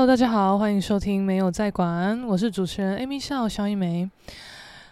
[0.00, 4.08] Hello，大家好，欢迎收听没有在管，我是主持人 Amy 笑萧一梅。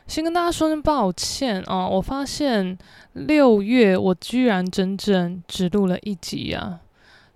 [0.07, 2.77] 先跟大家说声抱歉哦，我发现
[3.15, 6.81] 六月我居然整整只录了一集啊，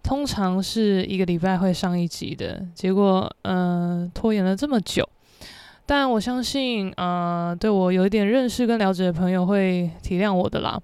[0.03, 5.09] 通常是一个礼拜会上一集的，结果嗯、呃、拖延了这么久。
[5.87, 10.79] 但我相信呃对我有一点认识跟了解的朋友会体谅我的啦，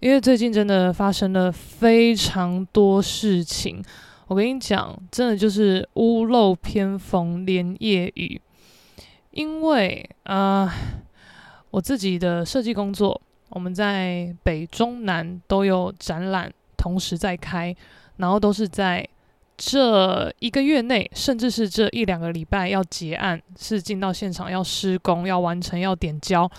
[0.00, 3.82] 因为最近真的发生了非常多事情。
[4.26, 8.40] 我跟你讲，真的就是屋漏偏逢连夜雨。
[9.30, 10.72] 因为啊、
[11.70, 13.20] 我自己的设计工作，
[13.50, 17.76] 我们在北中南都有展览，同时在开，
[18.16, 19.06] 然后都是在
[19.56, 26.50] 这一个月内，甚至是这一两个礼拜要结案，是进到现场要施工、要完成、要点交，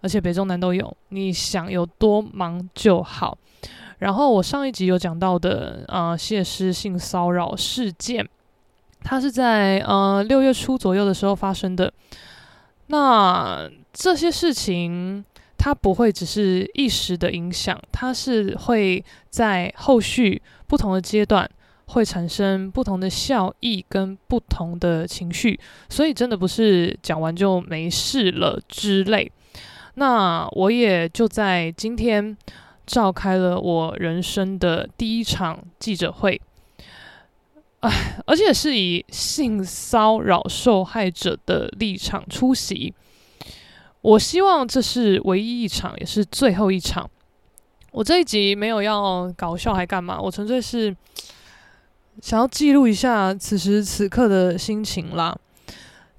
[0.00, 0.96] 而且北中南都有。
[1.10, 3.36] 你想有多忙就好。
[4.02, 8.28] 然后我上一集有讲到的，呃，谢师性骚扰事件，
[9.04, 11.92] 它是在呃六月初左右的时候发生的。
[12.88, 15.24] 那这些事情，
[15.56, 21.48] 它不会只是一时的影响，它是会在后续不同的阶段
[21.86, 29.30] 会产生不同的效益跟不同的情绪，所以真的不是讲完就没事了之类。
[29.94, 32.36] 那我也就在今天。
[32.92, 36.38] 召开了我人生的第一场记者会，
[37.80, 42.92] 哎，而且是以性骚扰受害者的立场出席。
[44.02, 47.08] 我希望这是唯一一场，也是最后一场。
[47.92, 50.20] 我这一集没有要搞笑还干嘛？
[50.20, 50.94] 我纯粹是
[52.20, 55.34] 想要记录一下此时此刻的心情啦，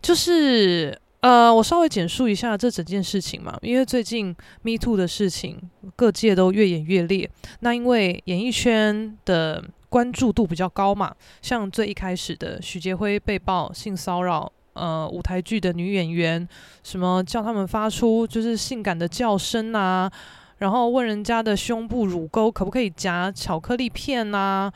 [0.01, 0.99] 就是。
[1.23, 5.57] 呃，我稍微简述一下这整件事情嘛，因为最近 Me Too 的事情，
[5.95, 7.29] 各界都越演越烈。
[7.61, 16.45] 那因为演艺圈的关注度比较高嘛，像最一开始的许杰辉被曝性骚扰，呃，舞台剧的女演员，
[16.83, 20.11] 什么叫他们发出就是性感的叫声啊，
[20.57, 24.69] 然后问人家的胸部乳沟可不可以夹巧克力片啊，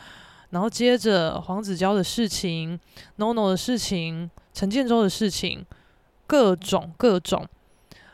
[0.52, 2.80] 然后接着黄子佼的事情
[3.18, 5.66] ，NONO 的事情，陈建州的事情。
[6.28, 7.48] 各种各种，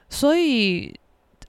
[0.07, 0.97] 所以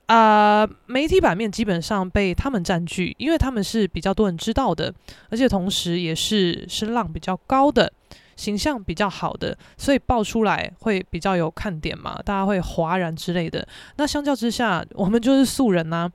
[0.07, 4.93] 啊、媒体版面基本上被他们占据，因为他们是比较多人知道的，
[5.29, 7.91] 而且同时也是声浪比较高的，
[8.35, 13.67] 形象比较好的，所以爆出来会比较有看点嘛，大家会哗然之类的。
[13.95, 16.07] 那相较之下，我们就是素人呐、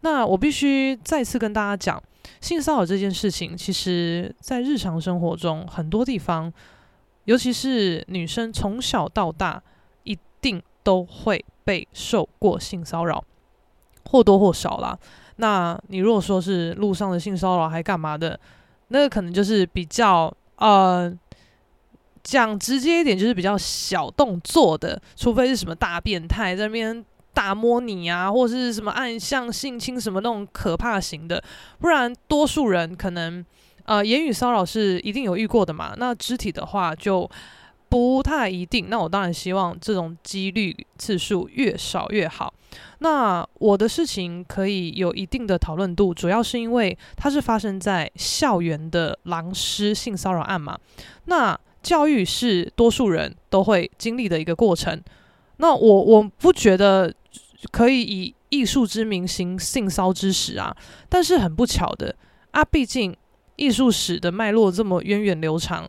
[0.00, 2.02] 那我必须再次跟大家讲，
[2.40, 6.52] 性骚扰这件事情，其实在日常生活中很多地方，
[7.26, 9.62] 尤其是女生从小到大。
[10.40, 13.22] 定都会被受过性骚扰，
[14.10, 14.98] 或多或少啦。
[15.36, 18.38] 那你如果说是路上的性骚扰还干嘛的，
[18.88, 21.12] 那个可能就是比较呃，
[22.22, 27.04] 讲直接一点就是比较小动作的，除非是什么大变态在那边
[27.34, 31.42] 大摸你啊，或是什么暗向性侵什么那种可怕型的，
[31.78, 33.44] 不然多数人可能
[33.84, 35.94] 呃言语骚扰是一定有遇过的嘛。
[35.96, 37.30] 那肢体的话就。
[37.88, 42.52] 不太一定，那我当然希望这种几率次数越少越好。
[42.98, 50.78] 那我的事情可以有一定的讨论度，主要是因为它是发生在校园的狼师性骚扰案嘛。
[51.24, 55.00] 那教育是多数人都会经历的一个过程。
[55.56, 57.12] 那我我不觉得
[57.70, 60.76] 可以以艺术之名行性骚之实啊。
[61.08, 62.14] 但是很不巧的
[62.50, 63.16] 啊，毕竟
[63.56, 65.88] 艺术史的脉络这么源远流长，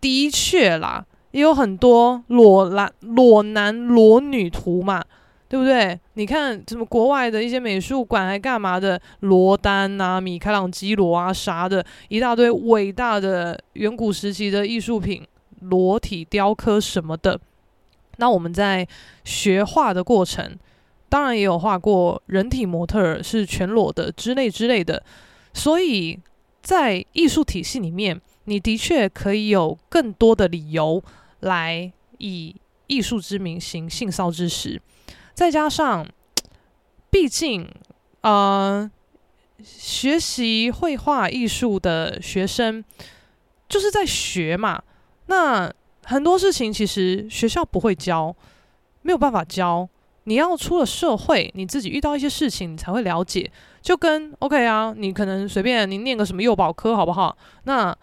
[0.00, 1.04] 的确啦。
[1.32, 5.02] 也有很多裸男、裸男、裸女图嘛，
[5.48, 5.98] 对不对？
[6.14, 15.26] 你看什么国外的一些美术馆还干嘛的，罗丹啊、米开朗基罗啊啥的，一大堆伟大的远古时期的艺术品、
[15.60, 17.40] 裸体雕刻什么的。
[18.18, 18.86] 那我们在
[19.24, 20.58] 学画的过程，
[21.08, 25.02] 当然也有画过人体模特儿是全裸的之类之类的。
[25.54, 26.18] 所以
[26.60, 31.02] 在艺术体系里面，你的确可以有更多的理由。
[31.42, 32.56] 来以
[32.88, 34.80] 艺术之名行性骚之实，
[35.34, 36.04] 再加上，
[37.08, 37.68] 毕竟，
[38.22, 38.90] 呃，
[39.62, 42.84] 学习绘画艺术的学生
[43.68, 44.82] 就是在学嘛。
[45.26, 45.72] 那
[46.04, 48.34] 很多事情其实学校不会教，
[49.02, 49.88] 没有办法教。
[50.24, 53.50] 你要出了社会，你自己遇到一些事情，你才会了解。
[53.80, 57.36] 就跟 OK 啊，你可能随便你念个什么幼保科好不好？
[57.64, 57.96] 那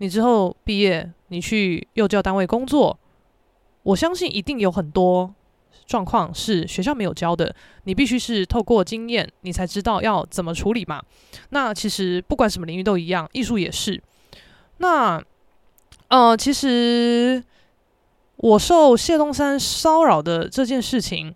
[0.00, 1.08] 你之后毕业。
[1.32, 2.98] 你去幼教单位工作，
[3.84, 5.32] 我相信一定有很多
[5.86, 7.54] 状况是学校没有教的，
[7.84, 11.00] 你必须是透过经验，你才知道要怎么处理嘛。
[11.50, 14.02] 那其实不管什么领域都一样，艺术也是。
[14.78, 15.22] 那
[16.08, 17.40] 呃，其实
[18.34, 21.32] 我受谢东山骚扰的这件事情，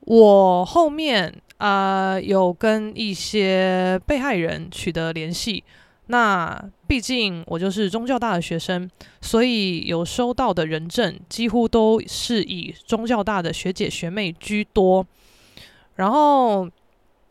[0.00, 5.64] 我后面啊、有跟一些被害人取得联系。
[6.12, 8.86] 那毕竟我就是中教大的学生，
[9.22, 15.06] 所以有收到的人证几乎都是以中教大的学姐学妹居多，
[15.94, 16.68] 然后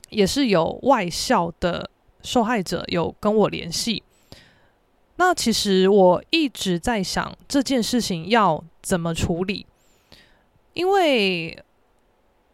[0.09, 1.91] 也是有外校的
[2.23, 4.01] 受害者有跟我联系。
[5.17, 9.67] 那其实我一直在想这件事情要怎么处理，
[10.73, 11.63] 因为。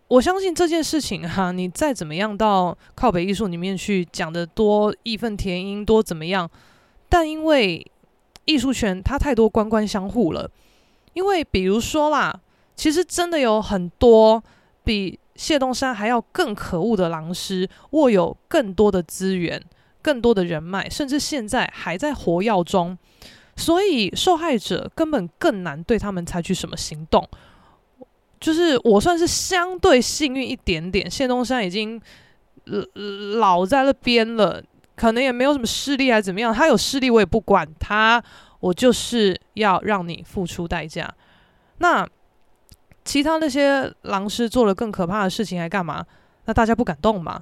[0.07, 6.49] 我相信这件事情哈，你再怎么样到靠北艺术里面去讲的多义愤填膺多怎么样，
[7.09, 7.85] 但因为
[8.45, 10.49] 艺术圈它太多官官相护了，
[11.13, 12.39] 因为比如说啦，
[12.75, 14.41] 其实真的有很多
[14.85, 19.61] 比谢东山还要更可恶的狼师，握有更多的资源、
[20.01, 22.97] 更多的人脉，甚至现在还在活跃中，
[23.57, 27.27] 所以受害者根本更难对他们采取什么行动。
[28.39, 31.99] 就是我算是相对幸运一点点，谢东山已经
[33.39, 34.63] 老在那边了，
[34.95, 36.53] 可能也没有什么势力还怎么样。
[36.53, 38.23] 他有势力我也不管他，
[38.59, 41.11] 我就是要让你付出代价。
[41.79, 42.07] 那
[43.05, 46.05] 其他那些狼师做了更可怕的事情还干嘛？
[46.45, 47.41] 那大家不敢动嘛？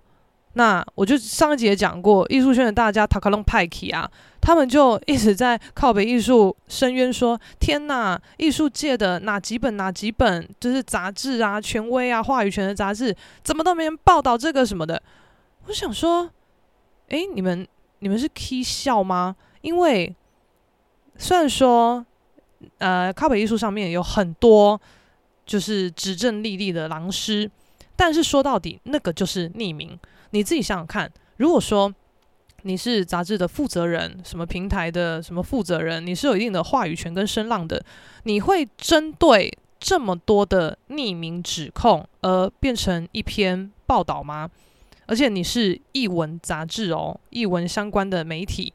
[0.57, 4.09] 那我就上一集也讲过，艺术圈的大家塔卡隆派克啊，
[4.39, 13.13] 他们就一直在靠北艺术深渊说：天哪，艺术界的哪几本哪几本就是杂志啊，权威啊，话语权的杂志，
[13.43, 15.01] 怎么都没人报道这个什么的？
[15.67, 16.29] 我想说，
[17.09, 17.67] 诶，你们
[17.99, 19.35] 你们是 k 笑吗？
[19.59, 20.15] 因为
[21.17, 22.05] 虽然说，
[22.77, 24.79] 呃，靠北艺术上面有很多
[25.45, 27.51] 就是指证历历的狼师，
[27.97, 29.99] 但是说到底，那个就是匿名。
[30.35, 31.93] 你自己想想看，如果说
[32.63, 37.83] 你是杂志的负责人，什么平台的什么负责人，你是有一定的话语权跟声浪的，
[38.23, 44.49] 你会针对这么多的匿名指控而变成一篇报道吗？
[45.05, 48.73] 而且你是艺文杂志哦，艺文相关的媒体，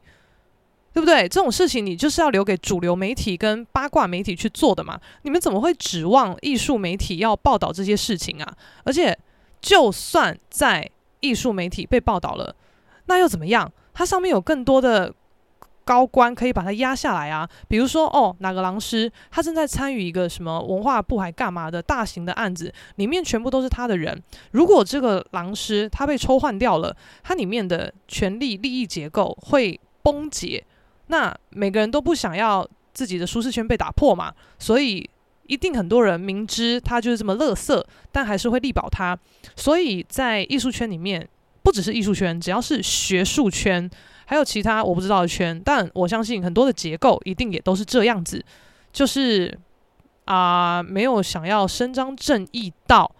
[0.93, 1.27] 对不对？
[1.27, 4.99] 这种事情你就是要留给主流媒体跟八卦媒体去做的嘛。
[5.21, 8.57] 你们怎么会指望艺术媒体要报道这些事情啊？
[8.83, 9.15] 而且
[9.61, 10.89] 就算在
[11.21, 12.55] 艺术媒体被报道了，
[13.05, 13.71] 那又怎么样？
[13.93, 15.13] 它上面有更多的
[15.83, 17.49] 高官可以把它压下来啊。
[17.67, 24.21] 比如说，哦，哪个狼师他正在参与一个什么文化部还干嘛的大型的案子，里面全部都是他的人。
[24.51, 30.63] 如果这个狼师他被抽换掉了，他里面的权力利益结构会崩解。
[31.07, 35.09] 那每个人都不想要自己的舒适圈被打破嘛，所以。
[35.51, 39.19] 一定很多人明知他就是这么垃圾，但还是会力保他。
[39.57, 41.27] 所以在艺术圈里面，
[41.61, 43.89] 不只是艺术圈，只要是学术圈，
[44.25, 48.41] 还有其他我不知道的圈，但我相信很多的结构一定也都是这样子，
[48.93, 49.59] 就是
[50.23, 53.13] 啊、没有想要伸张正义到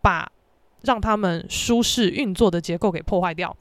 [0.00, 0.28] 把
[0.82, 3.56] 让他们舒适运作的结构给破坏掉。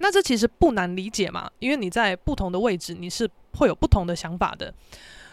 [0.00, 4.74] 那这其实不难理解嘛，因为你在不同的位置，你是会有不同的想法的。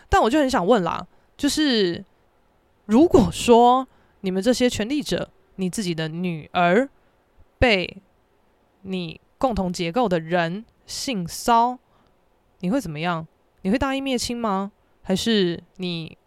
[0.07, 1.05] 但我就很想问啦。
[1.37, 2.05] 就是，
[2.85, 3.87] 如果说
[4.21, 6.89] 你们这些权力者，你自己的女儿
[7.59, 8.01] 被
[8.83, 11.77] 你共同结构的人性骚，
[12.59, 13.27] 你会怎么样？
[13.61, 14.71] 你会大义灭亲吗？
[15.01, 16.17] 还是你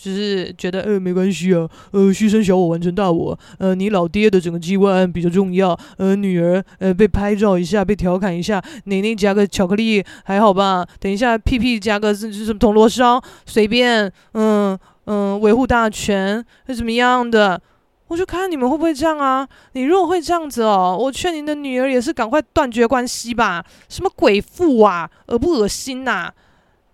[0.00, 10.86] 只是觉得呃没关系啊，呃牺牲小我完成大我，呃你老爹的整个机关比较重要，呃女儿呃被拍照一下，被调侃一下，内内加个巧克力还好吧？
[10.98, 17.60] 等一下屁屁加个是是什么铜锣烧，随便，嗯嗯维护大权是怎么样的？
[18.08, 19.46] 我就看你们会不会这样啊？
[19.72, 23.62] 你如果会这样子哦，我劝您的女儿也是赶快断绝关系吧。
[23.90, 26.34] 什么鬼父啊，恶不恶心呐、啊？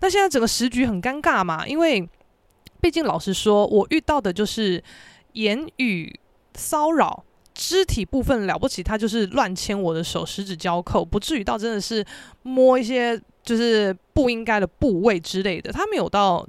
[0.01, 2.09] 那现在整个时局很尴尬嘛，因为。
[2.81, 4.83] 毕竟，老实说，我遇到的就是
[5.33, 6.19] 言语
[6.55, 12.05] 骚扰，肢体部分了不起，他就是乱牵我的手，十指交扣，不至于到真的是
[12.43, 15.73] 摸一些就是不应该的部位之类的。
[15.73, 16.47] 他没有到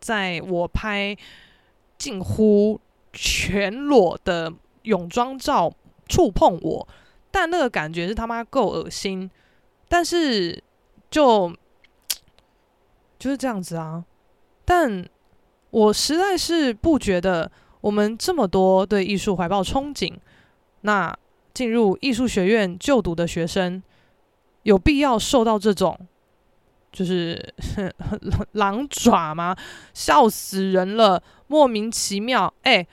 [0.00, 1.16] 在我拍
[1.98, 2.80] 近乎
[3.12, 4.52] 全裸的
[4.82, 5.72] 泳装照
[6.08, 6.88] 触碰我，
[7.30, 9.30] 但那个感觉是他妈够恶心。
[9.88, 10.62] 但是
[11.10, 11.54] 就
[13.18, 14.04] 就是这样子啊，
[14.64, 15.08] 但。
[15.74, 17.50] 我实在是不觉得
[17.80, 20.14] 我们这么多对艺术怀抱憧憬，
[20.82, 21.12] 那
[21.52, 23.82] 进入艺术学院就读的学生，
[24.62, 25.98] 有必要受到这种
[26.92, 27.52] 就是
[28.52, 29.56] 狼爪吗？
[29.92, 32.54] 笑死人了，莫名其妙。
[32.62, 32.86] 哎，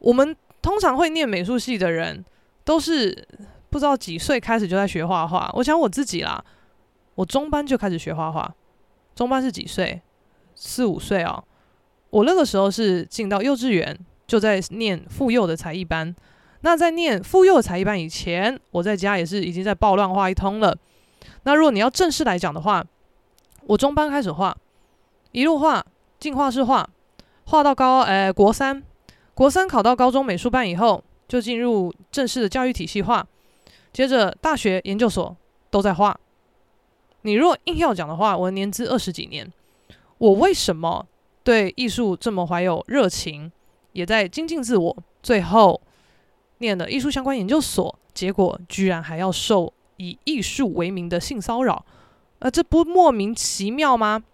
[0.00, 2.24] 我们通常会念美术系的人，
[2.64, 3.28] 都是
[3.70, 5.48] 不知道几岁开始就在学画画。
[5.54, 6.44] 我想我自己啦，
[7.14, 8.52] 我中班就开始学画画。
[9.14, 10.02] 中班是几岁？
[10.56, 11.44] 四五岁哦。
[12.14, 16.14] 我那个时候是进到幼稚园，就在念妇幼的才艺班。
[16.60, 20.78] 那在念妇幼才艺班以前，我在家也是已经在暴乱画一通了。
[21.42, 22.84] 那如果你要正式来讲的话，
[23.66, 24.56] 我中班开始画，
[25.32, 25.84] 一路画
[26.20, 26.88] 进画室画，
[27.46, 28.80] 画到高呃国三，
[29.34, 33.26] 国三考到高中美术班以后，就进入正式的教育体系画。
[33.92, 35.36] 接着大学研究所
[35.68, 36.16] 都在画。
[37.22, 39.52] 你如果硬要讲的话，我年资二十几年，
[40.18, 41.08] 我为什么
[41.44, 43.52] 对艺术这么怀有热情，
[43.92, 45.80] 也在精进自我，最后
[46.58, 51.84] 念了艺术相关研究所，结果居然还要受以艺术为名的性骚扰，
[52.40, 54.24] 呃，这不莫名其妙吗？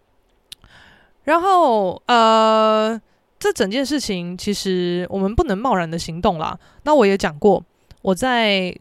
[1.24, 2.98] 然后呃，
[3.38, 6.58] 这整件事情其实我们不能贸然的行动啦。
[6.84, 7.62] 那我也讲过，
[8.00, 8.74] 我在。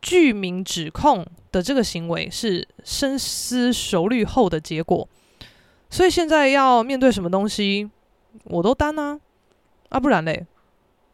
[0.00, 5.08] 具名指控的这个行为是深思熟虑后的结果，
[5.90, 7.90] 所以现在要面对什么东西，
[8.44, 9.18] 我都担啊，
[9.88, 10.46] 啊不然嘞，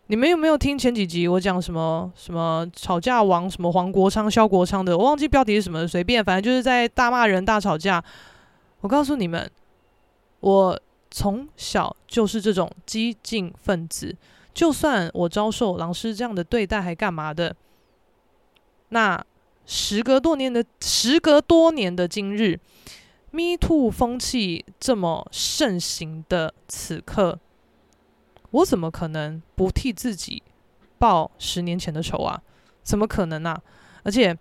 [0.08, 4.98] 你们有没有听前几集我讲什么什么吵架王什么黄国昌、萧国昌的？
[4.98, 8.02] 我忘记标题是什么，随便，反正就是在大骂人、大吵架。
[8.80, 9.50] 我告诉你们，
[10.40, 14.14] 我从小就是这种激进分子，
[14.52, 17.54] 就算我遭受老师这样的对待，还干嘛的？
[18.90, 19.24] 那
[19.64, 22.60] 时隔多年的时隔多年的今日
[23.34, 27.40] ，Me Too 风气这么盛行的此刻，
[28.52, 30.40] 我怎么可能不替自己
[31.00, 32.40] 报十年前的仇啊？
[32.84, 33.62] 怎么可能呢、啊？
[34.04, 34.38] 而且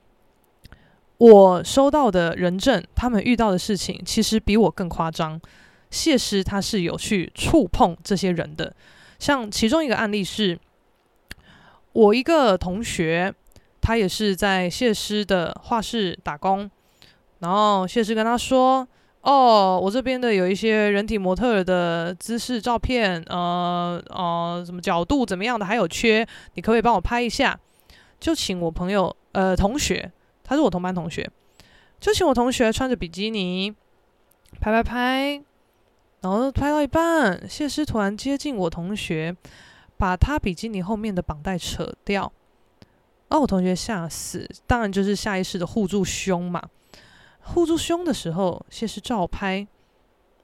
[1.18, 5.42] 我收到的人证，他们遇到的事情其实比我更夸张。
[5.90, 8.76] 谢师他是有去触碰这些人的，
[9.18, 10.60] 像其中一个案例是，
[11.94, 13.34] 我一个同学。
[13.86, 16.72] 他也是在谢师的画室打工，
[17.44, 18.88] 然后谢师跟他说
[19.20, 27.60] ：“哦，我这边的有一些人体模特的姿势照片，呃呃，什么角度怎么样的还有缺，你可不可以帮我拍一下？”
[28.18, 30.10] 就请我朋友呃同学，
[30.42, 31.30] 他是我同班同学，
[32.00, 33.70] 就请我同学穿着比基尼
[34.62, 35.44] 拍拍拍，
[36.22, 39.36] 然后拍到一半，谢师突然接近我同学，
[39.98, 42.32] 把他比基尼后面的绑带扯掉。
[43.28, 46.64] 哦、我同学吓死，当然就是下意识的护住胸嘛。
[47.44, 49.68] 护住胸的时候，谢师照拍，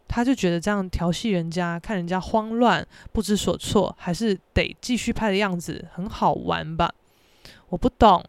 [0.08, 6.94] 他就觉得这样调戏人家，看人家慌乱不知所措，还是得继续拍的样子，很好玩吧？
[7.70, 8.24] 我不懂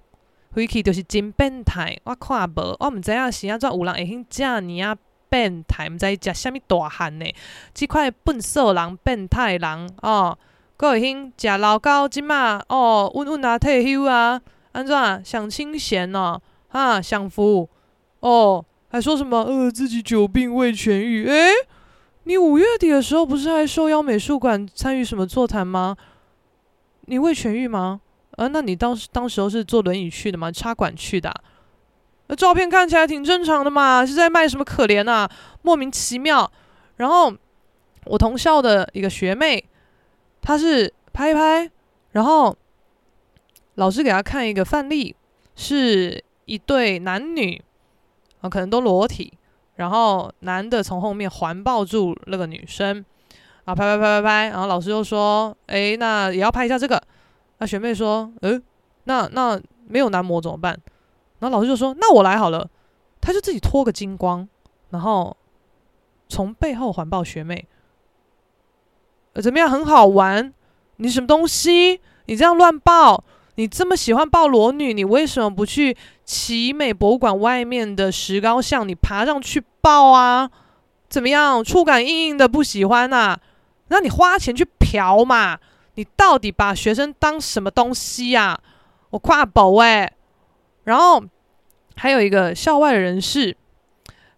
[0.55, 4.97] ，Vicky 就是真变态，我看无，我唔知影是安怎有人会兴这样啊
[5.29, 7.27] 变态，唔知食虾米大汉呢？
[7.73, 10.39] 即块笨色狼、变态狼哦。
[10.77, 14.41] 各位兄，食老高即嘛哦，稳稳啊，退休啊，
[14.73, 17.69] 安怎享清闲哦，哈，享福
[18.21, 21.27] 哦，还说什么呃自己久病未痊愈？
[21.29, 21.50] 诶，
[22.25, 25.97] 你五月底的时候不是还受邀美术馆参与什么座谈吗？
[27.07, 28.00] 你未痊愈吗？
[28.37, 30.50] 啊，那你当时当时候是坐轮椅去的吗？
[30.50, 31.35] 插管去的啊？
[32.29, 35.31] 那照片看起来挺正常的嘛，是在卖什么可怜啊？
[35.62, 36.50] 莫名其妙。
[36.97, 37.33] 然后
[38.05, 39.65] 我同校的一个学妹。
[40.43, 41.71] 她是拍一拍，
[42.12, 42.57] 然后
[43.75, 45.15] 老师给他看一个范例，
[45.55, 47.62] 是一对男女
[48.40, 49.32] 啊，可能都裸体，
[49.76, 53.04] 然后男的从后面环抱住那个女生，
[53.64, 57.02] 啊，拍拍拍拍拍，然后老师就说，诶，那也要拍一下这个。
[57.59, 58.61] 那学妹说，诶，
[59.04, 60.78] 那那没有男模怎么办？
[61.38, 62.68] 然后老师就说，那我来好了。
[63.23, 64.49] 他就自己脱个精光，
[64.88, 65.37] 然后
[66.26, 67.66] 从背后环抱学妹。
[69.35, 69.68] 呃，怎么样？
[69.68, 70.54] 很好玩？
[70.97, 72.00] 你什么东西？
[72.25, 73.23] 你这样乱抱？
[73.56, 74.94] 你这么喜欢抱裸女？
[74.94, 75.94] 你为什么不去
[76.30, 78.87] 奇美博物馆外面的石膏像？
[78.87, 80.49] 你爬上去抱啊？
[81.08, 81.64] 怎么样？
[81.64, 83.40] 触感硬硬的，不喜欢呐、啊？
[83.88, 85.58] 那你花钱去嫖嘛？
[85.94, 88.60] 你到底把学生当什么东西呀、啊？
[89.10, 90.12] 我跨宝哎！
[90.84, 91.20] 然后
[91.96, 93.56] 还有一个校外人士，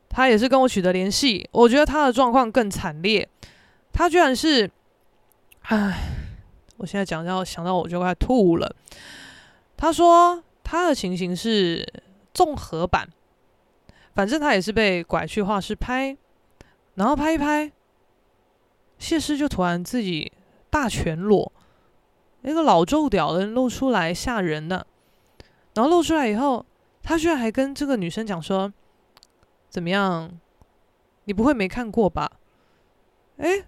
[0.09, 3.29] 他也是跟我取得联系，我觉得他的状况更惨烈，
[3.93, 4.71] 他居然是。
[5.65, 5.99] 唉，
[6.79, 8.75] 我现在讲到想到我就快吐了。
[9.77, 10.43] 他说
[10.73, 11.87] 他的情形是
[12.33, 13.07] 综合版，
[14.15, 16.17] 反正他也是被拐去画室拍，
[16.95, 17.71] 然后拍一拍，
[18.99, 20.33] 谢师就突然自己
[20.71, 21.53] 大全裸，
[22.41, 24.87] 那个老皱屌的露出来吓人的，
[25.75, 26.65] 然后露出来以后，
[27.03, 28.73] 他居然还跟这个女生讲说
[29.69, 30.31] ：“怎么样？
[31.25, 32.33] 你不会没看过吧？”
[33.37, 33.67] 诶。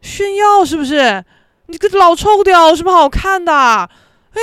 [0.00, 1.24] 炫耀是不是？
[1.66, 3.52] 你个老臭屌有什么好看的？
[3.52, 4.40] 哎，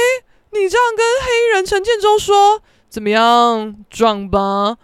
[0.52, 3.76] 你这样跟黑衣人陈建州说怎么样？
[3.90, 4.78] 壮吧？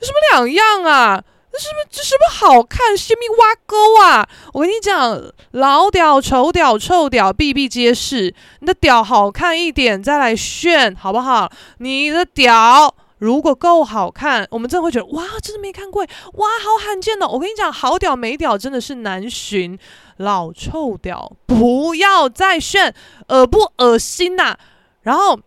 [0.00, 1.22] 有什么两样啊？
[1.52, 2.96] 这是不是这是不是好看？
[2.96, 4.28] 西米挖沟啊！
[4.52, 8.34] 我跟你讲，老屌、丑屌、臭屌，比比皆是。
[8.58, 11.48] 你的屌好看一点，再来炫，好不好？
[11.78, 17.28] 你的屌如果够好看，我们真的会觉得哇，真的没看过，哇，好罕见的。
[17.28, 19.78] 我跟你讲，好屌没屌真的是难寻。
[20.16, 22.92] 老臭屌，不要再炫，
[23.28, 24.56] 恶不恶心呐、
[25.04, 25.38] 然后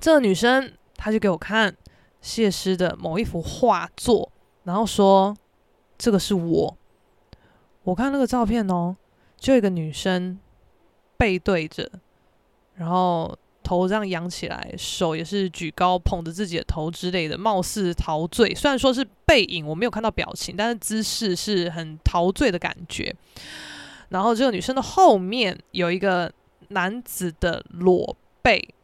[0.00, 1.76] 这个女生，她就给我看
[2.20, 4.30] 谢师的某一幅画作。
[4.64, 5.36] 然后说
[5.98, 6.76] ：“这个是我。”
[7.82, 8.96] 我看那个照片哦，
[9.36, 10.38] 就一个女生
[11.16, 11.90] 背对着，
[12.76, 18.54] 然后头这样仰起来，手也是举高捧着自己的头之类的，貌似陶醉。
[18.54, 23.12] 虽然说是背影，我没有看到表情，但是姿势是很陶醉的感觉。
[24.10, 26.32] 然后这个女生的后面有一个
[26.68, 28.74] 男子的裸背。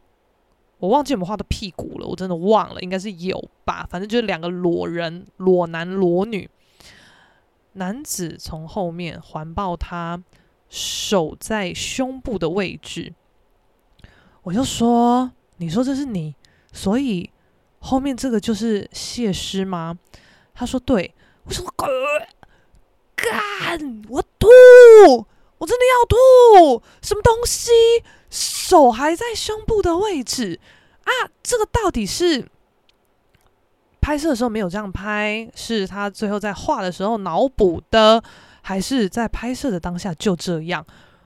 [0.79, 3.85] 我忘记我们画的屁股了，我真的忘了，应该是有吧。
[3.89, 6.49] 反正就是两个裸人，裸男裸女。
[7.73, 10.23] 男子从后面环抱她，
[10.69, 13.13] 手在胸部的位置。
[14.43, 16.33] 我就说：“你说这是你，
[16.71, 17.29] 所以
[17.79, 19.99] 后面这个就是谢师吗？”
[20.55, 21.65] 他说：“对。”我说
[23.15, 24.47] ：“干，我吐，
[25.57, 27.69] 我真的要吐，什么东西？”
[28.29, 30.59] 手还在胸部的位置
[31.03, 31.11] 啊！
[31.41, 32.47] 这个到底是
[33.99, 38.23] 拍摄的时候没有这样拍，是他最后在画的时候脑补的，
[38.61, 40.85] 还是在拍摄的当下就这样？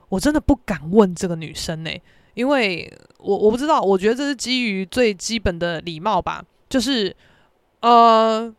[0.10, 1.92] 我真的不敢问这个女生呢、
[2.34, 6.44] 因为我我不知道，我觉得这是基于最基本的礼貌吧。
[6.70, 7.16] 就是
[7.82, 8.54] 呃，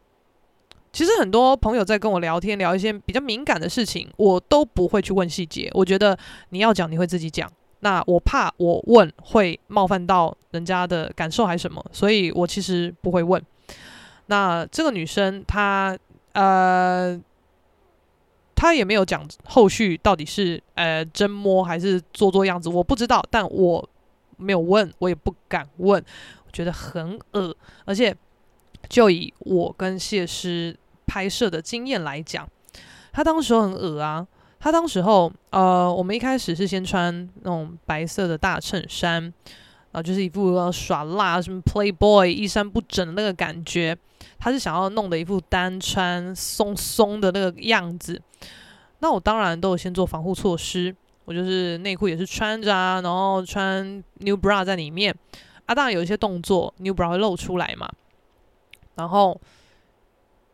[0.93, 5.71] 其实很多朋友在跟我聊天，聊一些比较敏感的事情，我都不会去问细节。
[5.75, 6.17] 我觉得
[6.51, 7.51] 你要讲，你会自己讲。
[7.85, 13.41] 那我怕我问会冒犯到人家的感受还是什么，所以我其实不会问。
[14.25, 15.95] 那这个女生她
[16.33, 17.21] 呃，
[18.55, 23.87] 她也没有讲后续到底是呃真摸还是做做样子，我不知道，但我
[24.39, 26.03] 没有问，我也不敢问，
[26.47, 27.55] 我觉得很恶，
[27.85, 28.17] 而且
[28.89, 30.75] 就以我跟谢师
[31.07, 32.49] 拍摄的经验来讲，
[33.13, 34.27] 他当时很恶啊。
[34.65, 43.95] 他当时候，呃，我们一开始是先穿那种白色的大衬衫，然后就是一副耍辣什么 Playboy 衣衫不整的那个感觉。
[44.39, 48.19] 他是想要弄的一副单穿松松的那个样子。
[49.01, 50.97] 那我当然都有先做防护措施，
[51.27, 55.15] 我就是内裤也是穿着啊，然后穿 new bra 在里面。
[55.67, 57.87] 啊，当然有一些动作 new bra 会露出来嘛。
[58.95, 59.39] 然后。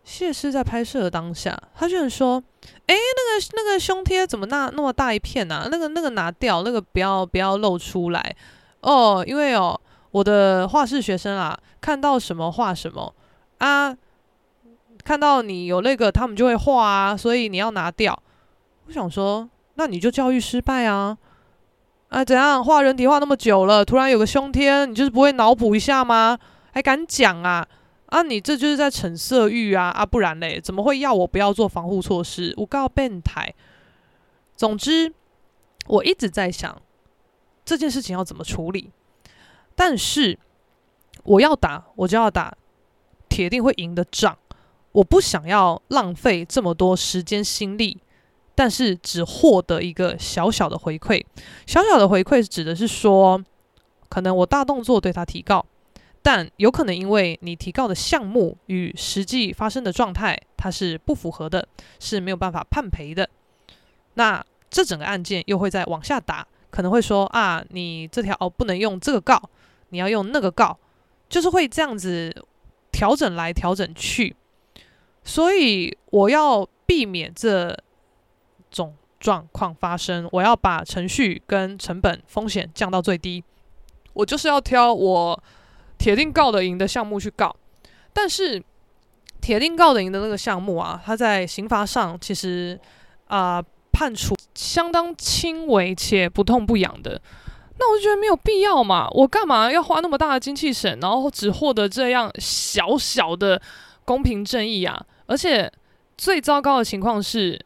[0.03, 2.43] 谢师在拍摄的当下，他居然说
[2.91, 5.69] ：“哎，那个那个胸贴怎么那那么大一片呢？
[5.71, 8.35] 那个那个拿掉，那个不要不要露出来
[8.81, 9.25] 哦。
[9.25, 13.15] 因为哦，我的画室学生啊，看到什么画什么
[13.59, 13.97] 啊，
[15.05, 18.21] 看到你有那个，他们就会画啊，所以你要拿掉。
[18.89, 21.17] 我想说，那你就教育失败啊！
[22.09, 26.37] 啊，怎样画人体画那么久了，突然有个胸贴，你就是不会脑补一下吗？
[26.73, 27.65] 还敢讲啊？”
[28.11, 29.87] 啊，你这就是在逞色欲啊！
[29.91, 32.53] 啊，不然嘞，怎么会要我不要做防护措施？
[32.57, 33.55] 我告变态。
[34.57, 35.15] 总之，
[35.87, 36.83] 我一直在想
[37.65, 38.91] 这件事情要怎么处理。
[39.77, 40.39] 但是
[41.23, 42.55] 我要打，我就要打，
[43.29, 44.37] 铁定会赢的仗。
[44.93, 48.03] 我不想要浪费这么多时间心力，
[48.57, 51.25] 但是只获得一个小小的回馈。
[51.65, 53.41] 小小的回馈指的是说，
[54.09, 55.65] 可能我大动作对他提告。
[56.23, 61.67] 但有可能因为你提告的项目与实际发生的状态，它是不符合的，
[61.99, 63.27] 是没有办法判赔的。
[64.15, 69.41] 那这整个案件又会再往下打，可能会说啊，你这条哦不能用这个告，
[69.89, 70.79] 你要用那个告，
[71.29, 72.45] 就是会这样子
[72.93, 74.37] 调整来调整去。
[75.25, 77.75] 所以我要避免这
[78.71, 83.43] 种状况发生，我要把程序跟成本风险降到最低。
[84.13, 85.43] 我就是要挑我。
[86.01, 87.55] 铁定告得赢的项目去告，
[88.15, 88.63] 但是
[89.39, 92.81] 铁定告得赢的那个项目啊，它在刑罚上其实
[93.29, 97.21] 啊、判处相当轻微且不痛不痒的，
[97.79, 103.61] 那我就觉得没有必要嘛，我干嘛要花那么大的精气神，然后只获得这样小小的
[104.07, 105.05] 公平正义啊？
[105.27, 105.71] 而且
[106.17, 107.61] 最糟糕的情况是，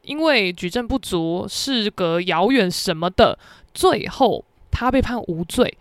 [0.00, 3.38] 因为举证不足、事隔遥远什么的，
[3.74, 5.76] 最后他被判无罪。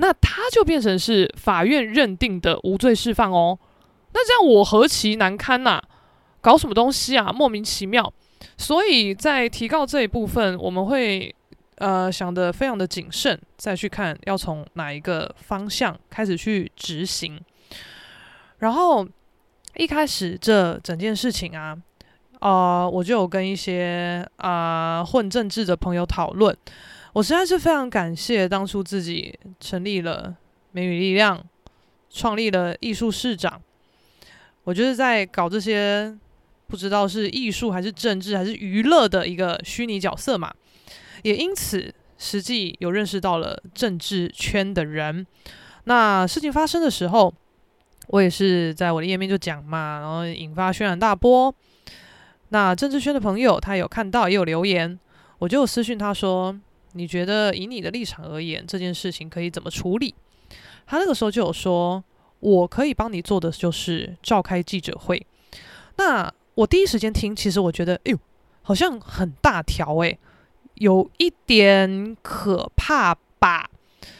[0.00, 3.58] 那他就变成是法院认定的无罪释放哦，
[4.14, 5.78] 那这样我何其难堪呐、
[6.40, 8.10] 搞什么东西啊，莫名其妙。
[8.56, 11.34] 所以在提告这一部分，我们会
[11.76, 17.38] 呃想得非常的谨慎，再去看要从哪一个方向开始去执行。
[18.60, 19.06] 然后
[19.76, 21.76] 一开始这整件事情啊，
[22.40, 26.56] 呃，我就有跟一些啊、混政治的朋友讨论。
[27.12, 30.32] 我实在是非常感谢当初自己成立了
[30.70, 31.44] 美女力量，
[32.08, 33.60] 创立了艺术市长。
[34.62, 36.16] 我就是在搞这些
[36.68, 40.54] 不知道是艺术还是政治还是娱乐的一个虚拟角色嘛，
[41.24, 45.26] 也因此实际有认识到了政治圈的人。
[45.84, 47.34] 那事情发生的时候，
[48.06, 51.52] 我也是在我的页面就讲嘛，然后引发轩然大波。
[52.50, 54.96] 那政治圈的朋友他有看到也有留言，
[55.38, 56.56] 我就私讯他说。
[56.92, 60.14] 你觉得以你的立场而言，这件事情可以怎么处理？
[60.86, 62.02] 他那个时候就有说，
[62.40, 65.24] 我可以帮你做的就是召开记者会。
[65.96, 68.18] 那我第一时间听，其实我觉得，哎呦，
[68.62, 70.18] 好像很大条诶，
[70.74, 73.70] 有一点可怕吧。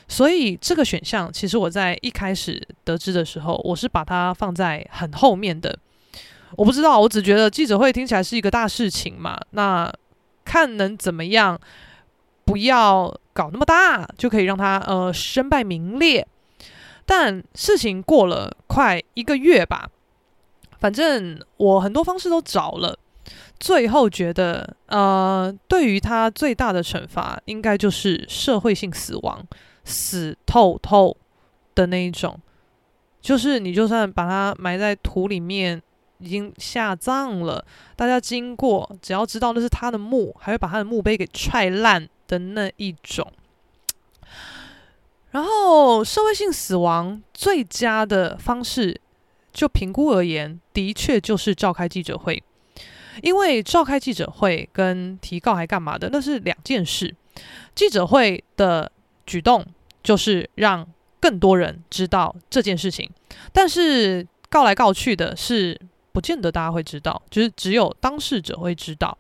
[0.07, 5.77] 所以这个选项，其实我在一开始得知的时候，我是把它放在很后面的。
[6.57, 9.93] 我不知道，我只觉得记者会听起来是一个大事情嘛，那
[10.45, 11.61] 看能怎么样。
[12.51, 16.27] 不要搞那么大，就可以让他呃身败名裂。
[17.07, 19.89] 但事情过了快一个月吧，
[20.81, 22.99] 反正我很多方式都找了，
[23.61, 29.47] 最后觉得呃，对于他最大的惩罚，应该就是社会性死亡，
[29.85, 31.17] 死透透
[31.77, 32.37] 的那一种。
[33.21, 35.81] 就是你就算把他埋在土里面，
[36.19, 42.09] 已经下葬了，大家经过只要知道那是他的墓，还会把他的墓碑给踹烂。
[42.31, 43.27] 的那一种，
[45.33, 49.01] 然后社会性死亡最佳的方式，
[49.53, 52.41] 就评估而言，的确就是召开记者会，
[53.21, 57.13] 因为召开记者会跟提告还干嘛的，那是两件事。
[57.75, 58.93] 记者会的
[59.27, 59.67] 举动
[60.05, 60.87] 就是让
[61.19, 63.11] 更多人知道这件事情，
[63.53, 65.81] 但是告来告去的是，
[66.13, 69.17] 不见得大家会知道，就是只有当事者会知道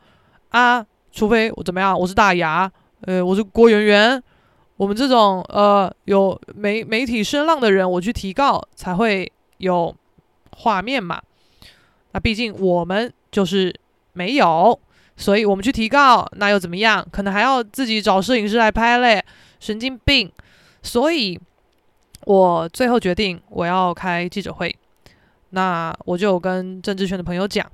[0.51, 2.71] 啊，除非我怎么样，我是大牙。
[3.03, 4.23] 呃，我是郭圆圆，
[4.77, 9.95] 我们这种呃有媒媒体声浪的人，我去提告才会有
[10.53, 11.21] 画面嘛。
[12.13, 13.75] 那毕竟我们就是
[14.13, 14.79] 没有，
[15.17, 17.07] 所以我们去提告，那又怎么样？
[17.11, 19.25] 可能还要自己找摄影师来拍嘞，
[19.61, 20.31] 神经病。
[20.83, 21.39] 所以，
[22.25, 24.75] 我最后决定我要开记者会。
[25.51, 27.67] 那我就跟政治圈的朋友讲，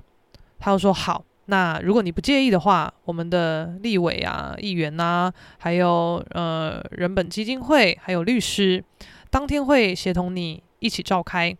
[0.59, 1.23] 他就说好。
[1.49, 8.83] 那如果你不介意的话，我们的立委啊、议员呐、啊，还有呃人本基金会，还有律师，
[9.29, 11.55] 当天会协同你一起召开。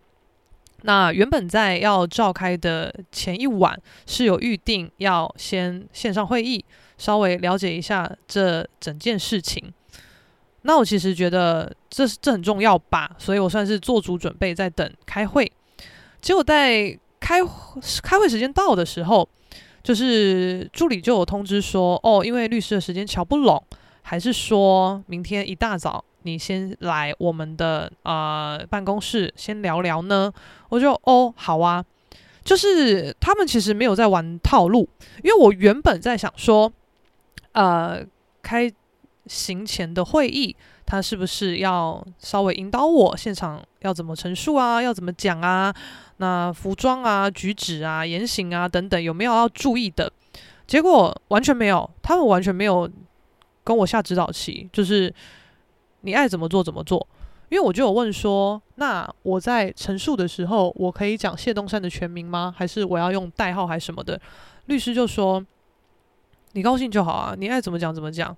[0.82, 6.66] 那原本在要召开的前一晚是有预定要先线上会议，
[6.98, 9.74] 稍微了解一下这整件事情。
[10.64, 15.50] 那我其实觉得这这很重要吧，所以我算是做足准备在等开会。
[16.20, 17.40] 结果在开
[18.04, 19.30] 开会时间到的时候。
[19.88, 23.64] 就是助理就有通知说，哦，因为律师的时间乔不拢，
[24.02, 30.30] 还是说明天一大早你先来我们的呃办公室先聊聊呢？
[30.68, 31.86] 我就哦，好啊。
[32.44, 34.90] 就是他们其实没有在玩套路，
[35.24, 36.70] 因为我原本在想说，
[37.54, 38.06] 呃，
[38.42, 38.70] 开
[39.26, 40.54] 行前的会议，
[40.88, 45.72] 他是不是要稍微引导我现场要怎么陈述啊，要怎么讲啊？
[46.20, 50.12] 那服装啊、举止啊、言行啊等等，有没有要注意的？
[50.66, 52.90] 结果完全没有，他们完全没有
[53.66, 55.14] 跟我下指导棋，就是
[56.02, 57.06] 你爱怎么做怎么做。
[57.50, 62.54] 因为我就有问说，那我在陈述的时候，我可以讲谢东山的全名吗？
[62.58, 64.20] 还是我要用代号还是什么的？
[64.66, 65.46] 律师就说，
[66.54, 68.36] 你高兴就好啊，你爱怎么讲怎么讲。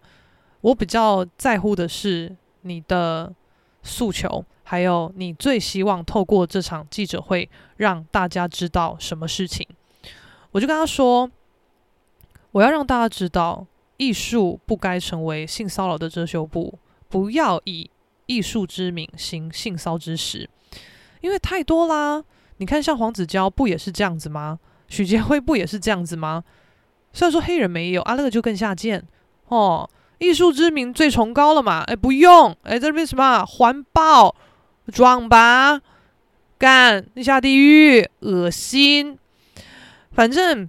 [0.61, 3.33] 我比较在乎的是你的
[3.83, 4.43] 诉求。
[4.63, 9.67] 还有，你最希望透过这场记者会让大家知道什么事情？
[10.51, 11.31] 我就跟他说，
[12.51, 13.65] 我要让大家知道，
[13.97, 17.89] 艺术不该成为性骚扰的遮羞布，不要以
[18.27, 20.47] 艺术之名行性骚之实，
[21.21, 22.23] 因为太多啦。
[22.57, 24.59] 你看，像黄子佼不也是这样子吗？
[24.87, 26.43] 许杰辉不也是这样子吗？
[27.11, 29.03] 虽然说黑人没有，啊，那个就更下贱
[29.47, 29.89] 哦。
[30.19, 31.81] 艺术之名最崇高了嘛？
[31.87, 34.35] 哎，不用，哎，这边什么环保？
[34.91, 35.79] 撞吧，
[36.57, 39.19] 干你下地狱，恶心。
[40.11, 40.67] 反正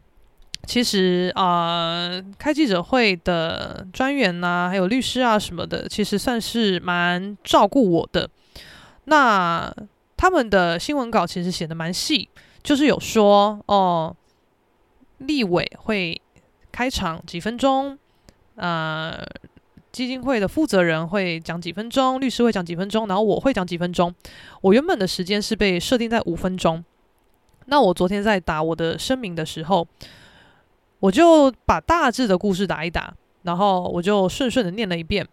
[0.66, 8.28] 其实啊、开记者会的专员呐、还有律师啊什么的，其实算是蛮照顾我的。
[9.04, 9.74] 那
[10.18, 12.28] 他们的新闻稿其实写的蛮细，
[12.62, 14.14] 就是有说哦，
[15.16, 16.20] 立委会
[16.70, 17.98] 开场几分钟，
[18.60, 19.26] 呃。
[19.92, 24.14] 基金会的负责人会讲几分钟，律师会讲几分钟，然后我会讲几分钟。
[24.60, 26.84] 我原本的时间是被设定在五分钟，
[27.66, 29.84] 那我昨天在打我的声明的时候，
[31.00, 35.26] 我就把大致的故事打一打，然后我就顺顺的念了一遍。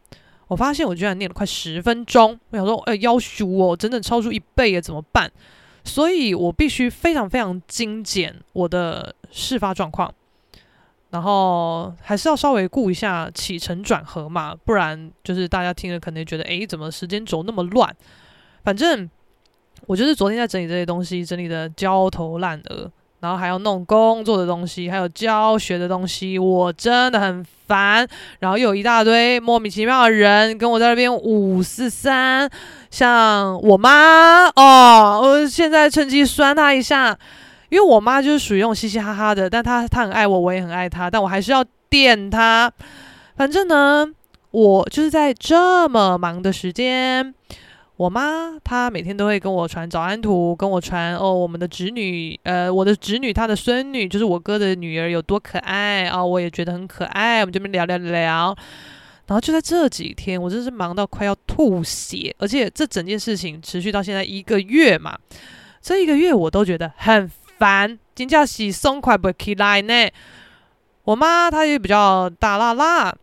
[0.47, 5.31] 我发现我居然念了快十分钟，我想说，哎，要求哦，整整超出一倍耶，怎么办？
[5.83, 10.11] 所以我必须非常非常精简我的事发状况，
[11.09, 17.93] 然后还是要稍微顾一下起承转合嘛，不然就是大家听了可能觉得，哎，怎么时间轴那么乱？
[18.63, 19.09] 反正
[19.85, 22.91] 我就是昨天在整理这些东西，整理的焦头烂额。
[23.19, 28.07] 然后还要弄工作的东西，还有教学的东西，我真的很烦。
[28.37, 32.47] 然后又有一大堆莫名其妙的人跟我在那边五四三，
[32.91, 37.17] 像我妈哦，我现在趁机酸她一下，
[37.69, 42.71] 因为我妈就是属于那种嘻嘻哈哈的，但她她很爱我，我也很爱她，但我还是要电她。
[43.35, 44.07] 反正呢，
[44.51, 47.33] 我就是在这么忙的时间。
[47.97, 58.55] 我妈她每天都会跟我传早安图，跟我传哦，我们的侄女，呃，我的侄女她的孙女就是我哥的女儿有多可爱啊，我也觉得很可爱，我们这边聊聊聊。
[59.25, 65.17] 然后就在这几天，我真是忙到快要吐血，而且这整件事情持续到现在一个月嘛，
[65.81, 70.09] 这一个月我都觉得很烦，真的是爽快不起来呢。
[71.03, 73.15] 我妈她也比较大啦啦，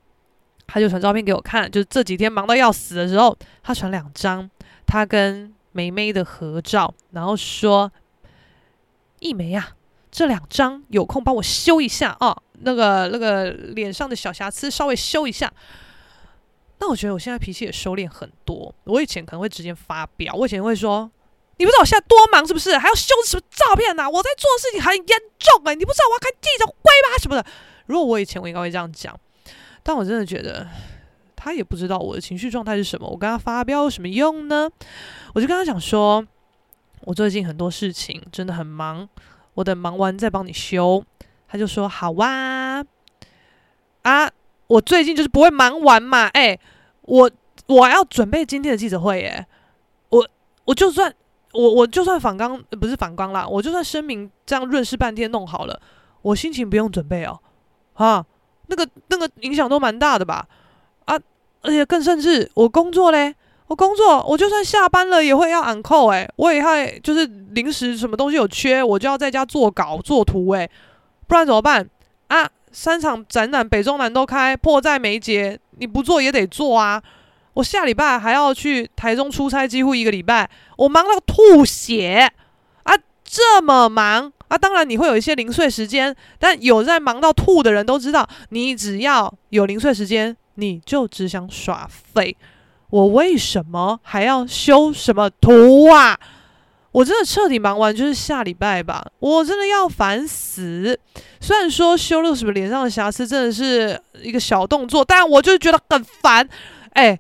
[0.67, 4.51] 她就传照片给我看，就是这几天忙到要死的时候，她传两张。
[4.87, 7.91] 她跟梅梅的合照，然后说
[9.21, 9.77] ：“一梅呀、啊，
[10.11, 15.53] 这两张有空帮我修一下啊，那个那个脸上的小瑕疵稍微修一下。”
[16.79, 18.75] 那我觉得我现在脾气也收敛很多。
[18.85, 21.11] 我以前可能会直接发飙，我以前会说
[21.57, 22.77] ：“你不知道我现在多忙是不是？
[22.79, 24.09] 还要修什么照片呢、啊？
[24.09, 26.73] 我在做的事情很严重哎、你不知道我要开记者会
[27.11, 27.19] 吗？
[27.21, 27.47] 什么的。”
[27.87, 29.19] 如果我以前我应该会这样讲，
[29.83, 30.67] 但我真的觉得。
[31.37, 34.67] 他也不知道我的情绪状态是什么，我跟他发飙有什么用呢？
[35.35, 36.27] 我就跟他讲说，
[37.03, 39.07] 我最近很多事情真的很忙，
[39.53, 41.05] 我等忙完再帮你修。
[41.47, 42.83] 他就说好哇，
[44.05, 44.31] 啊，
[44.69, 46.59] 我最近就是不会忙完嘛，哎，
[47.03, 47.31] 我
[47.67, 49.47] 我要准备今天的记者会，耶，
[50.09, 50.27] 我
[50.65, 51.15] 我就算
[51.55, 55.81] 我我就算反刚不是反刚啦，我就算声明这样润饰半天弄好了，
[56.21, 57.41] 我心情不用准备哦，
[57.95, 58.27] 啊，
[58.67, 60.47] 那个那个影响都蛮大的吧。
[61.07, 61.19] 啊
[61.63, 63.35] 而且更甚至，我工作嘞，
[63.69, 70.71] 我工作，我就算下班了也会要按扣诶，我也会就是临时什么东西有缺，我就要在家做稿做图诶，
[71.27, 71.89] 不然怎么办
[72.27, 72.47] 啊？
[72.71, 77.01] 三场展览，北中南都开，迫在眉睫，你不做也得做啊！
[77.55, 82.31] 我下礼拜还要去台中出差，几乎一个礼拜，我忙到吐血
[82.83, 82.95] 啊！
[83.25, 84.59] 这么忙啊！
[84.59, 90.37] 当然你会有一些零碎时间，但有在忙到吐的人都知道，你只要有零碎时间。
[90.57, 92.37] 你就只想耍废，
[92.89, 96.17] 我为什么还要修什么图啊？
[96.93, 100.97] 我真的彻底忙完就是下礼拜吧，我真的要烦死。
[101.41, 106.49] 虽然说修了什么脸上的瑕疵真的是一个小动作，但我就觉得很烦。
[106.91, 107.19] 哎，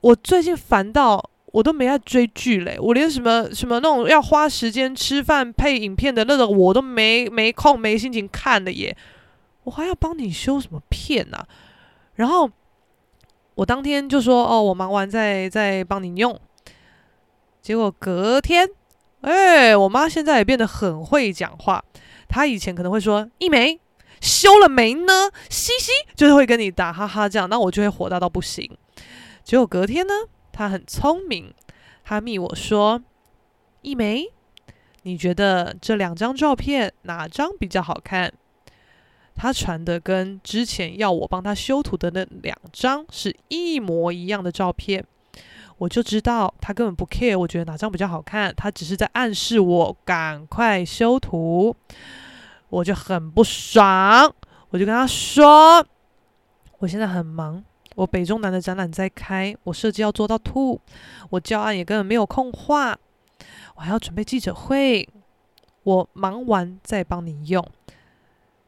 [0.00, 8.96] 我最近烦到我都没爱追剧嘞，我连什么什么那种要花时间吃饭配影片的那种我都没没空没心情看了耶，
[9.64, 11.46] 我还要帮你修什么片啊？
[12.14, 12.50] 然后。
[13.56, 16.40] 我当天就说哦，我忙完再再帮你用。
[17.60, 18.66] 结果隔天，
[19.20, 21.84] 哎，我妈现在也变得很会讲话。
[22.26, 23.78] 她以前可能会说一梅
[24.18, 25.30] 修了没呢？
[25.50, 28.70] 嘻嘻，就是会跟你打哈哈这样，那我就会火大到不行。
[29.44, 30.12] 结果隔天呢，
[30.52, 31.52] 他很聪明，
[32.04, 33.02] 他密我说
[33.82, 34.26] 一梅，
[35.02, 38.32] 你觉得这两张照片哪张比较好看？
[39.34, 45.02] 他传的跟之前要我帮他修图的那两张是一模一样的照片，
[45.78, 51.74] 我就知道他根本不 care，我觉得哪张比较好看，他只是在暗示我赶快修图，
[52.68, 54.30] 我就很不爽，
[54.68, 55.86] 我就跟他说，
[56.80, 57.64] 我现在很忙，
[58.00, 60.80] 我北中南的展览在开，我设计要做到吐，
[61.28, 62.96] 我教案也根本没有空画，
[63.74, 65.06] 我还要准备记者会，
[65.82, 67.62] 我忙完再帮你用。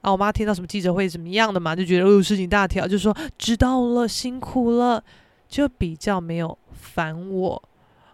[0.02, 5.02] 啊，我妈听到什么记者会怎么样的嘛，就觉得哦事情大条，就说知道了，辛苦了，
[5.48, 7.62] 就比较没有烦我。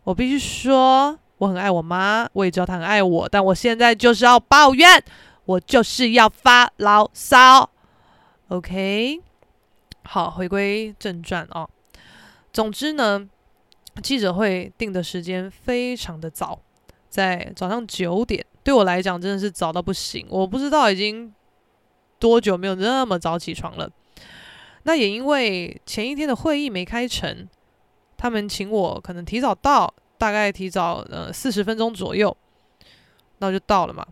[0.04, 5.02] 我必须说，我很爱我妈，我也知道她很爱我，但我现在就是要抱怨，
[5.46, 7.70] 我就是要发牢骚。
[8.48, 9.20] OK，
[10.10, 11.68] 好，回归正传哦。
[12.52, 13.28] 总之呢，
[14.02, 16.58] 记者会定的时间非常的早，
[17.10, 20.26] 在早上九点，对我来讲真的是早到不行。
[20.30, 21.32] 我不知道已经。
[22.20, 23.88] 多久没有那么早起床了？
[24.82, 27.48] 那也因为前一天的会议没开成，
[28.16, 32.36] 他们请我可能提早到，大概提早呃四十分钟左右，
[33.38, 34.04] 那就到了嘛。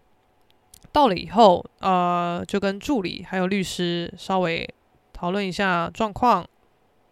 [0.93, 4.73] 到了以后，呃，就跟助理还有律师稍微
[5.17, 6.47] 讨论一下状况，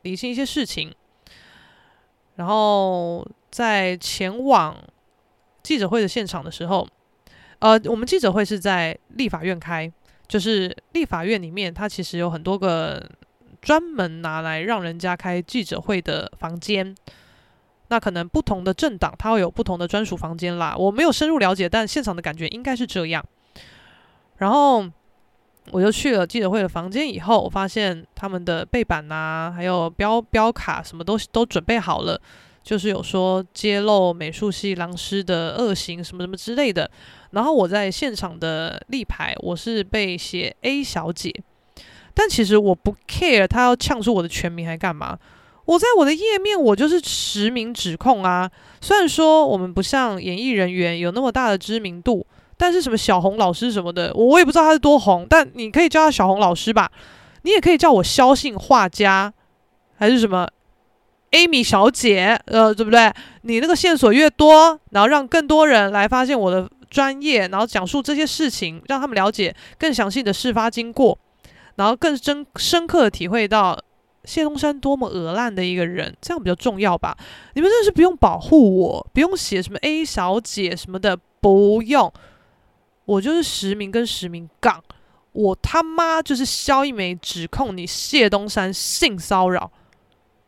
[0.03, 0.95] 理清一些事情，
[2.37, 4.77] 然后在前往
[5.63, 6.87] 记者会的现场的时候，
[7.61, 9.91] 呃，我们记者会是在立法院开，
[10.29, 13.03] 就是立法院里面，它其实有很多个
[13.63, 16.95] 专门拿来让人家开记者会的房间。
[17.89, 20.77] 那可能不同的政党，它会有不同的专属房间啦。
[20.77, 23.25] 我没有深入了解，但现场的感觉应该是这样。
[24.37, 24.85] 然后
[25.71, 32.21] 我就去了记者会的房间，以后我发现他们的背板呐，还有标标卡，什么都都准备好了，
[32.63, 36.91] 就是有说揭露美术系狼师的恶行什么什么之类的。
[37.31, 41.35] 然后我在现场的立牌，我是被写 A 小姐，
[42.13, 45.19] 但其实我不 care，他要呛出我的全名还干嘛？
[45.65, 48.51] 我在我的页面，我就是实名指控啊。
[48.83, 52.25] 虽然说我们不像演艺人员有那么大的知名度，
[52.57, 55.27] 但是什么小红老师什么的，我我也不知道他是多红。
[55.29, 56.91] 但你可以叫他小红老师吧，
[57.43, 59.33] 你也可以叫我肖姓画家，
[59.97, 60.49] 还是什么
[61.33, 63.13] Amy 小姐，呃，对不对？
[63.43, 71.19] 你那个线索越多，然后让更多人来发现我的专业，然后讲述这些事情，让他们了解更详细的事发经过，
[71.77, 73.79] 然后更深深刻的体会到。
[74.27, 77.15] 谢东山多么恶烂的一个人，这样比较重要吧？
[77.53, 82.11] 你们真的是不用保护我，不用写什么 A 小姐什么的，不用。
[83.05, 84.83] 我就是实名跟实名杠，
[85.33, 89.71] 我他妈就是肖一梅指控你谢东山性骚扰，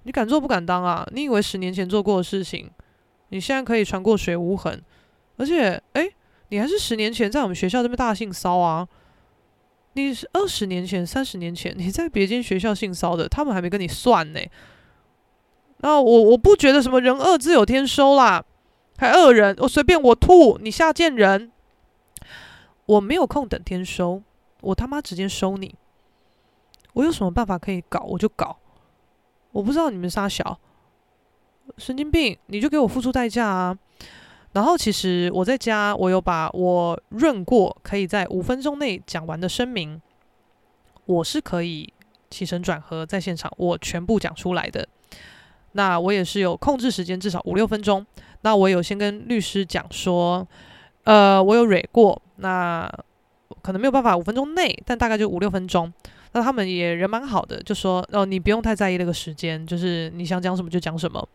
[0.04, 1.06] 你敢做不敢当啊？
[1.12, 2.70] 你以为十年前做过的事情，
[3.28, 4.82] 你现在可以传过水无痕？
[5.36, 6.14] 而且，诶，
[6.48, 8.88] 你还是十年前在我们学校这边大性骚啊？
[9.92, 14.40] 你是二十年前、三十年前你在别间学校性骚的，他们还没跟你算呢。
[15.78, 18.42] 那我我不觉得什么人恶自有天收啦，
[18.96, 21.50] 还恶人，我随便我吐，你下贱人，
[22.86, 24.22] 我没有空等天收，
[24.60, 25.74] 我他妈直接收你。
[26.94, 28.56] 我有什么办法可以搞我就搞，
[29.52, 30.58] 我不知道你们仨小
[31.76, 33.78] 神经病，你就给我付出代价啊。
[34.52, 40.00] 然后其实我在家，我有把我润过可以在五分钟内讲完的声明，
[41.04, 41.92] 我是可以
[42.30, 44.88] 起承转合在现场我全部讲出来的。
[45.72, 48.06] 那我也是有控制时间，至少五六分钟。
[48.40, 50.48] 那我有先跟律师讲说，
[51.04, 52.90] 呃，我有蕊过，那
[53.62, 55.92] 可能没有办法五分钟内，但大概就五六分钟。
[56.32, 61.26] 那他们也人蛮好的，就说哦，你不用太在意那个时间，就是你想讲什么就讲什么。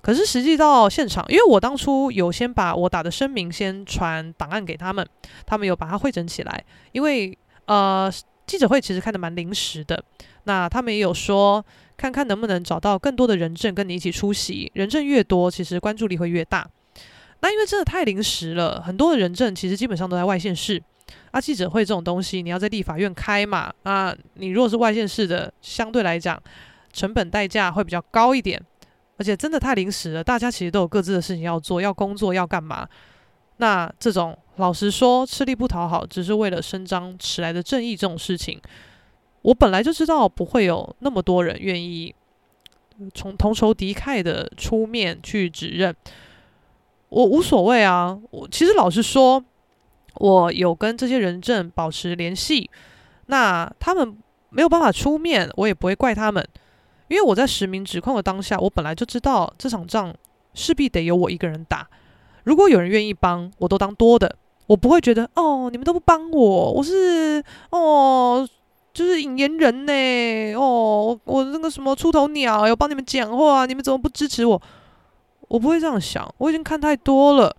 [0.00, 5.06] 可是实际到现场，因为我当初有先把我打的声明先传档案给他们，
[5.46, 6.64] 他们有把它汇整起来。
[6.92, 8.12] 因为呃
[8.46, 10.02] 记者会其实开得蛮临时的，
[10.44, 11.64] 那他们也有说
[11.96, 16.68] 看看能不能找到更多的人证跟你一起出席，人证越多，其实关注力会越大。
[17.44, 20.82] 那因为真的太临时了，很多的人证其实基本上都在外县市。
[21.30, 26.42] 啊，记者会这种东西，你要在立法院开嘛，啊，你如果是外县市的，相对来讲
[26.90, 28.58] 成本代价会比较高一点。
[29.18, 32.88] 而且真的太临时了，大家其实都有各自的事情要做，要工作，要干嘛？
[33.58, 38.58] 那这种老实说，吃力不讨好，只是为了伸张迟来的正义这种事情，
[39.42, 42.14] 我本来就知道不会有那么多人愿意
[43.12, 45.94] 从同仇敌忾的出面去指认。
[47.14, 49.40] 我无所谓啊，我其实老实说，
[50.16, 52.68] 我有跟这些人证保持联系，
[53.26, 54.16] 那他们
[54.50, 56.44] 没有办法出面，我也不会怪他们。
[57.06, 60.12] 因为我在实名指控的当下，我本来就知道这场仗
[60.54, 61.86] 势必得由我一个人打。
[62.42, 64.34] 如果有人愿意帮，我都当多的，
[64.66, 68.44] 我不会觉得哦，你们都不帮我，我是哦，
[68.92, 74.60] 就是引言人呢，哦，我那个什么出头鸟，要帮你们讲话，你们怎么不支持我？
[75.48, 77.54] 我不会这样想，我已经看太多了。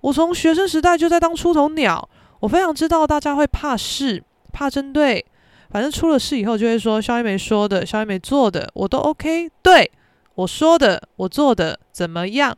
[0.00, 2.08] 我从学生时代就在当出头鸟，
[2.40, 4.22] 我非常知道大家会怕事，
[4.52, 5.24] 怕针对。
[5.70, 9.50] 反正出了事以后，就会说肖一梅说的，肖一梅做的，我都 OK。
[9.62, 9.90] 对，
[10.36, 12.56] 我说的，我做的怎么样？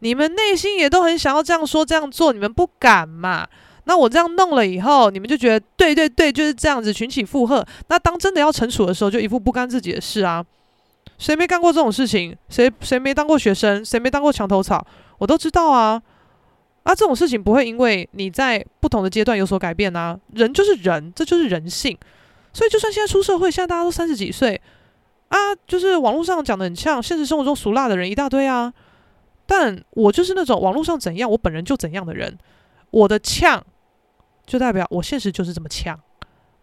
[0.00, 3.48] 你们内心也都很想要这样说这样做，你们不敢嘛？
[3.84, 7.66] 那我这样弄了以后，你们就觉得对对对，就是这样子群起附和。
[7.88, 10.44] 那当真的要惩处的时候，就一副不干自己的事啊。
[11.22, 12.36] 谁没干过这种事情？
[12.48, 13.84] 谁谁没当过学生？
[13.84, 14.84] 谁没当过墙头草？
[15.18, 16.02] 我都知道啊。
[16.82, 20.18] 啊，这种事情不会因为你在不同的阶段有所改变啊。
[20.32, 21.96] 人就是人，这就是人性。
[22.52, 24.60] 所以，就算现在出社会，现在大家都三十几岁
[25.28, 28.74] 啊，就是网络上讲的很呛，现实生活中俗辣的人一大堆啊。
[29.46, 32.36] 但我就是那种网络上怎样，我本人就怎样的人。
[32.90, 33.64] 我的呛
[34.44, 35.96] 就代表我现实就是这么呛，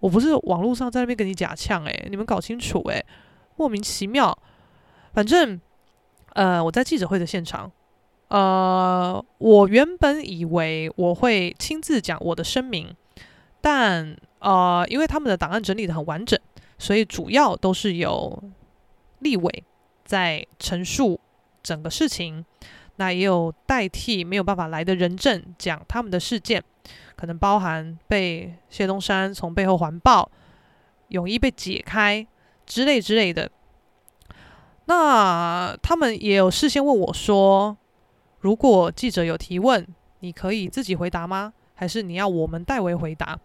[0.02, 3.06] 我不是网络上在那边跟你假呛诶，你们搞清楚诶，
[3.56, 4.38] 莫名其妙。
[5.20, 5.60] 反正
[6.32, 7.70] 呃，我在记者会的现场，
[8.30, 12.96] 呃，我原本以为我会亲自讲我的声明。
[13.60, 16.40] 但呃，因为他们的档案整理的很完整，
[16.78, 18.42] 所以主要都是由
[19.20, 19.66] 立委
[20.06, 21.20] 在陈述
[21.62, 22.46] 整个事情。
[22.96, 26.64] 那也有代替没有办法来的人证讲他们的事件，
[27.18, 30.32] 可能包含被谢东山从背后环抱、
[31.10, 32.26] 泳衣被解开
[32.66, 33.52] 之类之类的。
[34.90, 37.78] 那他们也有事先问我说，
[38.40, 39.88] 如果记者有提问，
[40.22, 41.54] 你可以自己回答吗？
[41.76, 43.38] 还是你要我们代为回答？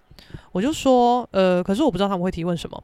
[0.53, 2.83] 我就说，呃，可是我不知道他们会提问什么。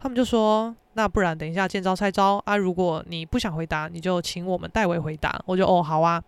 [0.00, 0.74] 他们就说。
[0.94, 2.54] 那不然等一下见招拆招啊！
[2.54, 5.40] 如果你不想回答，你就请我们代为回答。
[5.46, 6.22] 我就哦好啊。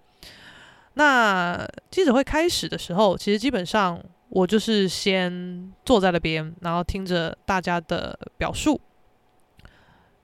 [0.95, 8.81] 那记者会开始的时候，其实基本上我就是先坐在那边，然后听着大家的表述，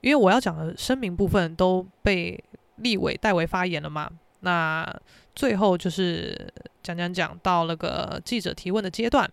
[0.01, 2.43] 因为我要讲的声明部分都被
[2.77, 4.09] 立委代为发言了嘛。
[4.41, 4.85] 那
[5.35, 6.35] 最后就是
[6.83, 9.29] 讲讲讲到那个记者提问的阶段。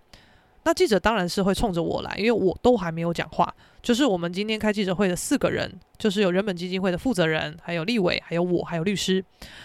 [0.64, 3.54] 那记者当然是会冲着我来，因为我都还没有讲话。
[3.80, 9.24] 就是我们今天开记者会的四个人，就是有人本基金会的负责人，还有立委，还有我，还有律师，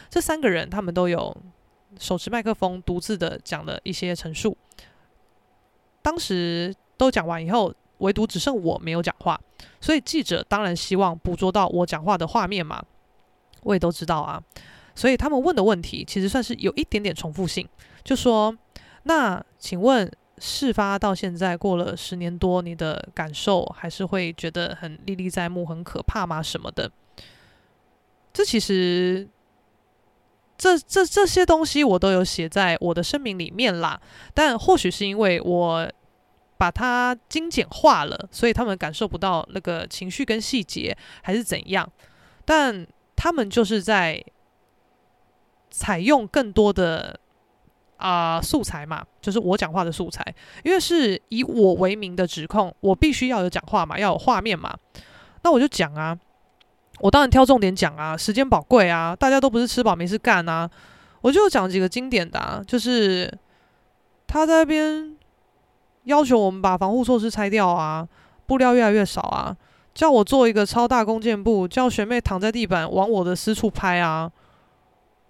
[0.10, 1.36] 这三个人他们都有
[2.00, 4.56] 手持麦克风，独自的讲了一些陈述。
[6.02, 7.74] 当时都讲完以后，
[8.04, 9.40] 唯独只剩我没有讲话，
[9.82, 12.84] 所以记者当然希望捕捉到我讲话的画面嘛。
[13.64, 14.42] 我也都知道啊，
[14.94, 17.68] 所以他们问的问题其实算是有一点点重复性，
[18.04, 18.56] 就说
[19.04, 26.42] ：“那请问？”事发到现在过了十年多，你的感受还是会觉得很历历在目、很可怕吗？
[26.42, 26.92] 什么的？
[28.34, 29.30] 这其实，
[30.58, 34.02] 这这这些东西我都有写在我的声明里面啦。
[34.34, 35.90] 但或许是因为我
[36.64, 41.92] 把它精简化了，所以他们感受不到那个情绪跟细节，还是怎样？
[42.46, 42.88] 但
[43.18, 44.24] 他们就是在
[45.70, 47.20] 采用更多的。
[47.98, 50.22] 啊、素材嘛，就是我讲话的素材，
[50.66, 54.76] 因为是以我为名的指控，我必须要有讲话嘛，要有画面嘛，
[55.44, 56.18] 那我就讲啊，
[57.00, 60.70] 我当然挑重点讲啊，时间宝贵啊，大家都不是吃饱没事干啊，
[61.22, 63.32] 我就讲几个经典的啊，就是
[64.28, 65.13] 他在那边
[66.04, 68.08] 要求我们把防护措施拆掉啊，
[68.46, 69.56] 布料越来越少啊，
[69.94, 74.32] 叫我做一个超大弓箭步，叫学妹躺在地板往我的私处拍啊，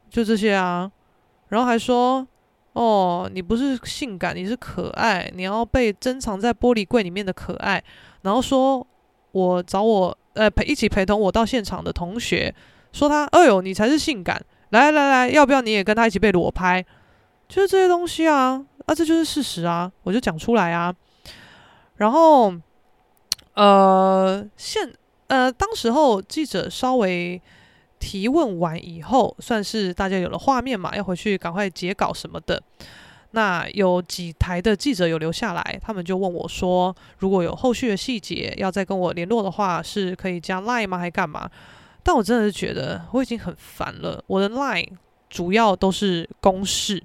[0.09, 0.91] 就这些啊，
[1.49, 2.27] 然后还说。
[2.73, 5.31] 哦，你不是性感，你是可爱。
[5.35, 7.79] 你要被珍藏在玻璃柜里面的可爱。
[8.23, 8.83] 然后说，
[9.31, 12.51] 我找我呃陪一起陪同我到现场的同学
[12.91, 14.43] 说他，哎呦，你才是性感。
[14.69, 16.83] 来来来，要不要你也跟他一起被裸拍？
[17.47, 20.93] 就是这些东西啊，啊，这就是事实啊，我就讲出来啊。
[21.95, 22.53] 然后，
[23.53, 24.93] 呃，现
[25.27, 27.41] 呃，当时候记者稍微。
[27.99, 32.61] 提问完以后，算是大家有了画面嘛，要回去赶快截稿什么的。
[33.31, 40.97] 那有几台的记者有留下来，他们就问我说，如果有后续的细节要再跟我联络的话，是可以加 Line 吗？
[40.97, 41.49] 还干嘛？
[42.03, 44.21] 但我真的是觉得我已经很烦了。
[44.27, 44.89] 我的 Line
[45.29, 47.01] 主要都是公事，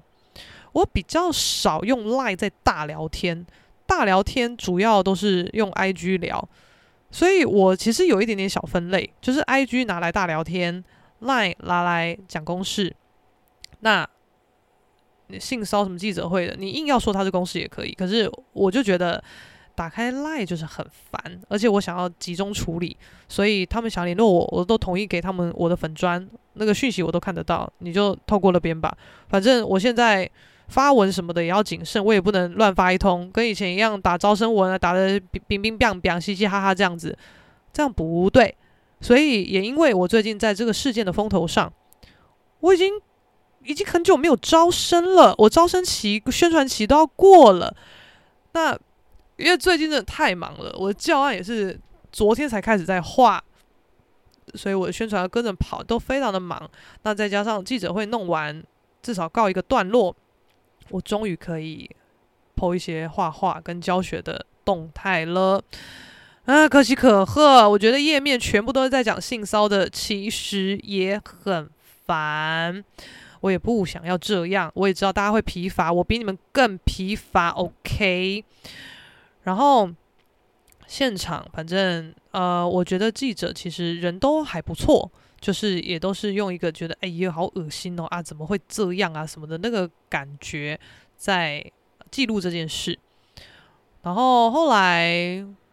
[0.71, 3.45] 我比较少用 Line 在大聊天，
[3.85, 6.47] 大聊天主要都是用 IG 聊。
[7.11, 10.83] 所以我其实有一点点小分类，就是 IG 拿来大聊天
[11.21, 12.95] ，Line 拿来讲公事。
[13.79, 14.07] 那
[15.25, 17.91] 你性骚什么记者会的，你硬要说他是公事也可以。
[17.93, 19.23] 可是我就觉得
[19.73, 22.95] 打开 Line 就是很烦，而且我想要集中处理，
[23.27, 28.95] 所以他们想联络我，我都同意给他们我的粉专那个讯息，我都看得到，你就透过那边吧。
[29.27, 30.29] 反正我现在。
[30.69, 37.17] 发文什么的也要谨慎，我也不能乱发一通，跟以前一样打招生文啊，打得冰冰冰冰，嘻嘻哈哈这样子，
[37.73, 38.55] 这样不对。
[39.01, 41.71] 所以也因为我最近在这个事件的风头上，
[42.59, 42.93] 我已经
[43.63, 47.75] 已经很久没有招生了，我招生期、宣传期都要过了。
[48.51, 48.77] 那
[49.37, 51.79] 因为最近真的太忙了，我的教案也是
[52.11, 53.41] 昨天才开始在画，
[54.53, 56.69] 所以我的宣传跟着跑，都非常的忙。
[57.03, 58.63] 那再加上记者会弄完，
[59.01, 60.15] 至少告一个段落。
[60.89, 61.89] 我终于可以
[62.55, 65.63] po 一些画画跟教学的动态了，
[66.45, 67.69] 啊，可喜可贺！
[67.69, 71.69] 我觉得页面全部都是在讲性骚的，其实也很
[72.05, 72.83] 烦。
[73.41, 77.49] 我也不想要这样，我也知道大家会疲乏，我比你们更疲乏。
[77.49, 78.43] OK，
[79.43, 79.89] 然后
[80.87, 85.09] 现场反正呃，我觉得记者其实人都还不错。
[85.39, 90.79] 就是也都是用一个觉得哎呀好恶心哦啊怎么会这样啊什么的那个感觉
[91.15, 91.63] 在
[92.11, 92.97] 记录这件事，
[94.01, 95.07] 然后后来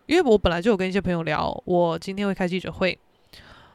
[0.06, 2.98] 因为我本来就有跟一些朋友聊，我今天会开记者会，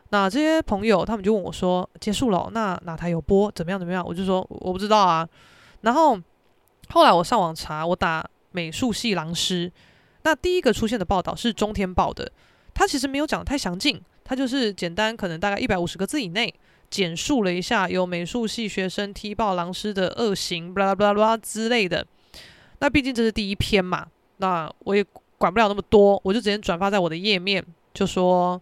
[0.10, 4.06] 那这些朋友他们就问我说结束了，那哪台有播怎么样怎么样？
[4.06, 5.28] 我就说我不知道啊。
[5.82, 6.18] 然后
[6.90, 9.72] 后来我上网查，我打美术系狼师。
[10.24, 12.32] 那第一个出现的报道是中天报的，
[12.74, 14.00] 他其实没有讲得太详尽，
[14.32, 16.54] 他就是简单可能大概一百五十个字以内，
[16.90, 22.08] 简述了一下有美术系学生踢爆狼师的恶行，巴拉巴拉巴拉之类的。
[22.80, 24.08] 那毕竟这是第一篇嘛，
[24.38, 25.06] 那我也
[25.38, 27.62] 管不了那么多，我就直接转发在我的页面，
[27.94, 28.62] 就说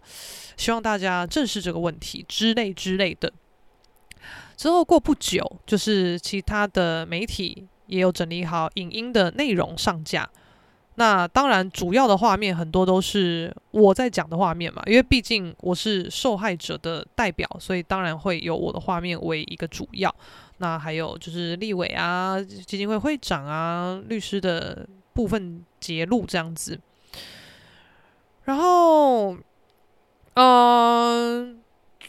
[0.56, 3.32] 希望大家正视这个问题之类之类的。
[4.56, 10.28] 之后过不久，就是其他的媒体也有整理好影音的内容上架。
[10.96, 20.14] 那当然，主要的画面很多都是我在讲的画面嘛，因为毕竟我是受害者的代表，所以当然会有我的画面为一个主要。
[20.58, 26.78] 那还有就是立委啊、基金会会长啊、律师的部分揭露这样子。
[28.44, 29.36] 然后，
[30.34, 31.58] 嗯、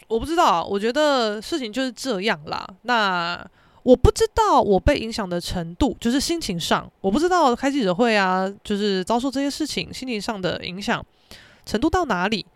[0.08, 2.66] 我不知道，我觉得事情就是这样啦。
[2.82, 3.48] 那。
[3.82, 11.04] 我不知道我被影响的程度，就是心情上，我不知道开记者会啊，就是遭受这些事情，心情上的影响
[11.66, 12.46] 程度到哪里。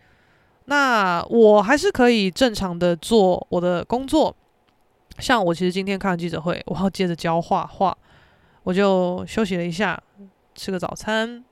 [0.67, 4.35] 那我还是可以正常的做我的工作。
[5.19, 7.97] 像我其实今天看完记者会，我要接着教画画，
[8.63, 10.01] 我就休息了一下，
[10.55, 11.45] 吃个早餐。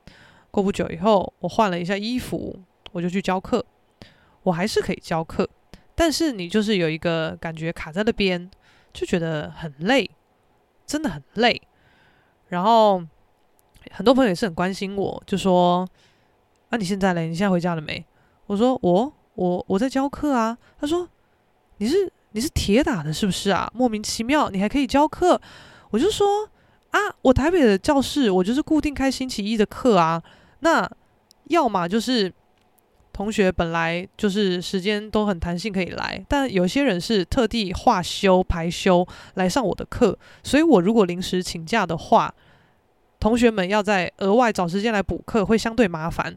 [0.51, 2.57] 过不久以后，我换了一下衣服，
[2.93, 3.65] 我就去教课。
[4.45, 5.49] 我还是可以教课，
[5.95, 8.49] 但是你就是有一个感觉卡在那边。
[8.95, 10.09] 就觉得很累，
[10.87, 11.61] 真的很累。
[12.49, 13.03] 然后
[13.91, 15.87] 很多朋友也是很关心我，就说：“、
[16.71, 17.27] 啊、你现在嘞？
[17.27, 18.03] 你现在回家了没？”
[18.47, 21.07] 我说：“我我我在教课啊。”他说
[21.79, 23.71] ：“你是你是铁打的，是不是啊？
[23.75, 25.41] 莫名其妙，你还可以教课。”
[25.91, 26.49] 我就说
[26.93, 30.23] ：“啊，我台北的教室，我就是固定开星期一的课啊。
[30.61, 30.89] 那
[31.49, 32.33] 要么就是。”
[33.15, 42.35] 同学本来就是时间都很弹性可以来，但有些人是特地划休排休来上我的课，所以我如果临时请假的话，
[43.21, 46.37] 同学们要再额外找时间来补课会相对麻烦。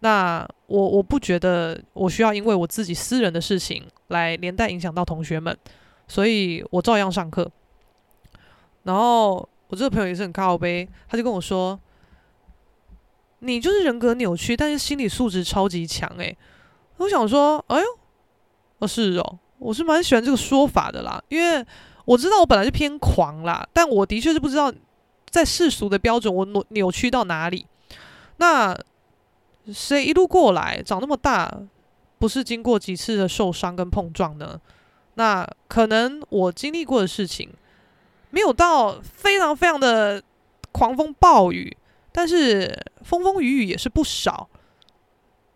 [0.00, 5.54] 那我我不觉得我需要因为我自己私人的事情来连带影响到同学们，
[6.08, 7.50] 所以我照样上课。
[8.84, 11.78] 然后我这个朋友也是很靠北，他就跟我说。
[13.44, 16.36] 你就是人格扭曲，但是心理素质超级强诶，
[16.96, 17.86] 我想说，哎呦，
[18.78, 21.64] 哦是哦，我是蛮喜欢这个说法的啦，因为
[22.06, 24.72] 我知道我本来就偏狂啦，但我的确是不知道
[25.28, 27.66] 在世俗的标准我扭扭曲到哪里。
[28.38, 28.76] 那
[29.72, 31.60] 谁一路过来长那么大，
[32.18, 34.60] 不是经过几次的受伤跟碰撞呢？
[35.14, 37.48] 那可能我经历过的事情
[38.30, 40.22] 没有到非常非常的
[40.72, 41.76] 狂风暴雨。
[42.16, 44.48] 但是风风雨雨也是不少，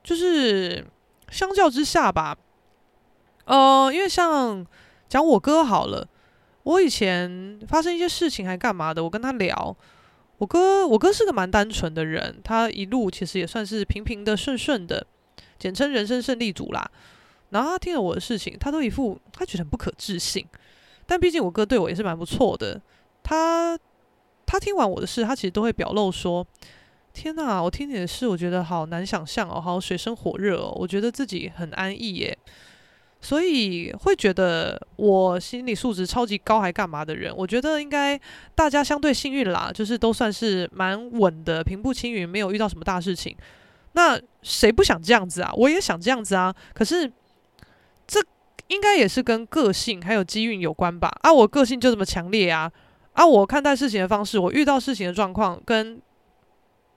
[0.02, 0.84] 就是
[1.30, 2.36] 相较之下吧，
[3.44, 4.66] 呃，因为像
[5.08, 6.08] 讲我哥好了，
[6.64, 9.76] 我以前发生一些事情还干嘛的，我跟他聊，
[10.38, 15.06] 我哥我哥是个蛮单纯的人，他一路其实也算是平平的顺顺的，
[15.60, 16.90] 简称人生胜利组啦。
[17.50, 20.44] 然后他听了我的事情，他都一副他觉得很不可置信，
[21.06, 22.82] 但毕竟我哥对我也是蛮不错的，
[23.22, 23.78] 他。
[24.48, 26.44] 他听完我的事，他其实都会表露说
[27.12, 32.38] ：“天哪，我听你的事，我觉得好难想象哦，好水深火热哦，我觉得自己很安逸耶。”
[33.20, 38.18] 所以会觉得我心理素质超级高还干嘛的人，我觉得应该
[38.54, 43.36] 大家相对幸运啦，就是都算是蛮稳的，平步青云，没有遇到什么大事情。
[43.92, 45.52] 那谁不想这样子啊？
[45.56, 46.54] 我也想这样子啊。
[46.72, 47.12] 可是
[48.06, 48.24] 这
[48.68, 51.10] 应该也是跟个性还有机运有关吧？
[51.22, 52.70] 啊，我个性就这么强烈啊。
[53.18, 56.00] 啊，我看待事情的方式，我遇到事情的状况跟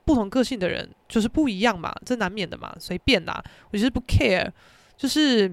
[0.05, 4.47] 不同个性的人就是不一样嘛，这难免的嘛，随便啦，我就是不 care，
[4.95, 5.51] 就是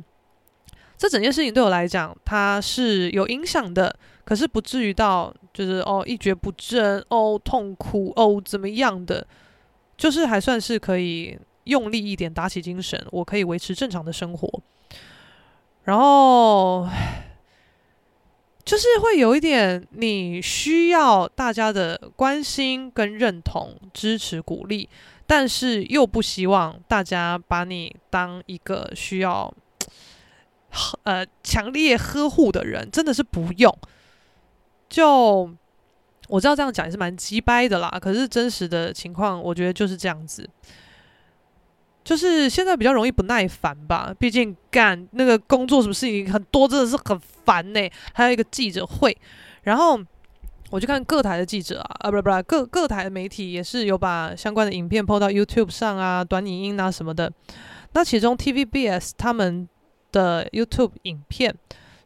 [0.98, 9.26] 这整件事情对我来讲，它是有影响的，可是不至于到就是哦一蹶不振，哦痛苦，哦怎么样的，
[9.96, 14.62] 就是还算是可以用力一点，打起精神，我可以维持正常的生活，
[15.84, 16.86] 然后。
[18.68, 24.86] 就是会有一点，你需要大家的关心跟认同、支持、鼓励，
[25.26, 29.50] 但是又不希望大家把你当一个需要
[31.04, 33.74] 呃强烈呵护的人，真的是不用。
[34.90, 35.50] 就
[36.28, 40.46] 我知道这样讲也是蛮鸡掰的啦，可是真实的情况，我觉得就是这样子。
[42.08, 49.14] 就是现在比较容易不耐烦吧，毕竟干那个工作什么事情很多，真的是很烦呢、还有一个记者会，
[49.64, 50.00] 然后
[50.70, 57.30] 我就看各台的记者啊，啊不不，各各台的媒体也是有把相关的影片 po 到 YouTube 上啊，短影音啊什么的。
[57.92, 59.68] 那其中 TVBS 他们
[60.10, 61.54] 的 YouTube 影片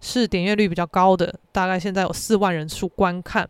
[0.00, 3.48] 是点阅率比较高的，大概现在有四万人数观看。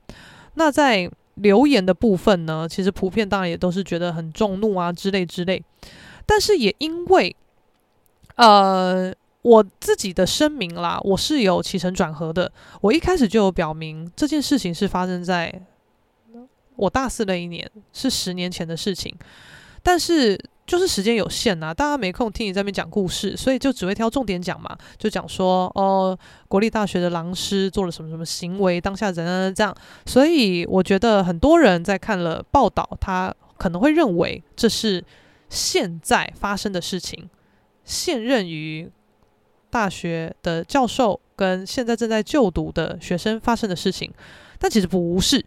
[0.56, 5.62] 那在留言的部分呢，其实普遍当然也都是觉得很众怒啊之类之类。
[6.26, 7.34] 但是也因为，
[8.36, 9.12] 呃，
[9.42, 12.50] 我自己的声明啦，我是有起承转合的。
[12.80, 15.62] 我一开始就有表明这件事情是发生在
[16.76, 19.14] 我大四那一年，是十年前的事情。
[19.84, 26.16] 但是就是时间有限呐、啊，大家没空听你在那边讲故事，所以就只会挑重点讲嘛，就讲说哦，
[26.46, 29.76] 国立大学的狼师做了什么什么行为，当下怎样怎样。
[30.06, 35.04] 所以我觉得很多人在看了报道，他可能会认为这是
[35.52, 37.28] 现在发生的事情，
[37.84, 38.90] 现任于
[39.68, 44.10] 大学的教授跟现在正在就读的学生发生的事情，
[44.58, 45.44] 但其实不是，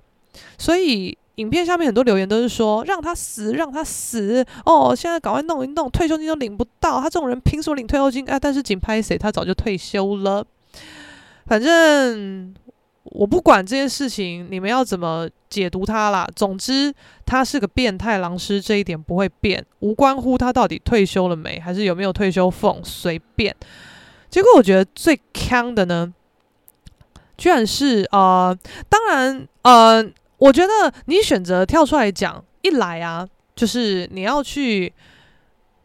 [0.58, 1.18] 所以。
[1.36, 4.96] 影片下面很多留言都是说让他死，让他死哦！
[4.96, 8.26] 现在赶快弄一弄，退休金都领不到，他这种人凭什么领退休金？
[8.30, 9.18] 哎，但是紧拍谁？
[9.18, 10.48] 他早就退休了。
[11.46, 12.56] 反正
[13.06, 16.28] 我不管这件事情，你们要怎么解读他啦。
[16.36, 16.94] 总之，
[17.26, 23.56] 他是个变态狼师，这一点不会变，无关乎他到底退休了没，还是有没有退休俸，随便。
[24.30, 26.14] 结果我觉得最锵的呢，
[27.38, 28.58] 居然是呃，
[28.90, 30.12] 当然呃。
[30.38, 33.26] 我觉得你选择跳出来讲，一来啊，
[33.56, 34.94] 就是你要去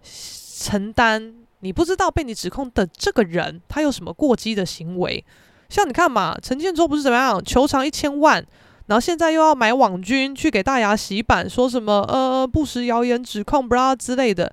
[0.02, 5.24] 承担你不知道被你指控的这个人他有什么过激的行为。
[5.70, 8.44] 像你看嘛，陈建州不是怎么样，求偿一千万，
[8.86, 14.52] 然后现在又要买网军去给大牙洗版，说什么呃不实谣言指控不啦之类的，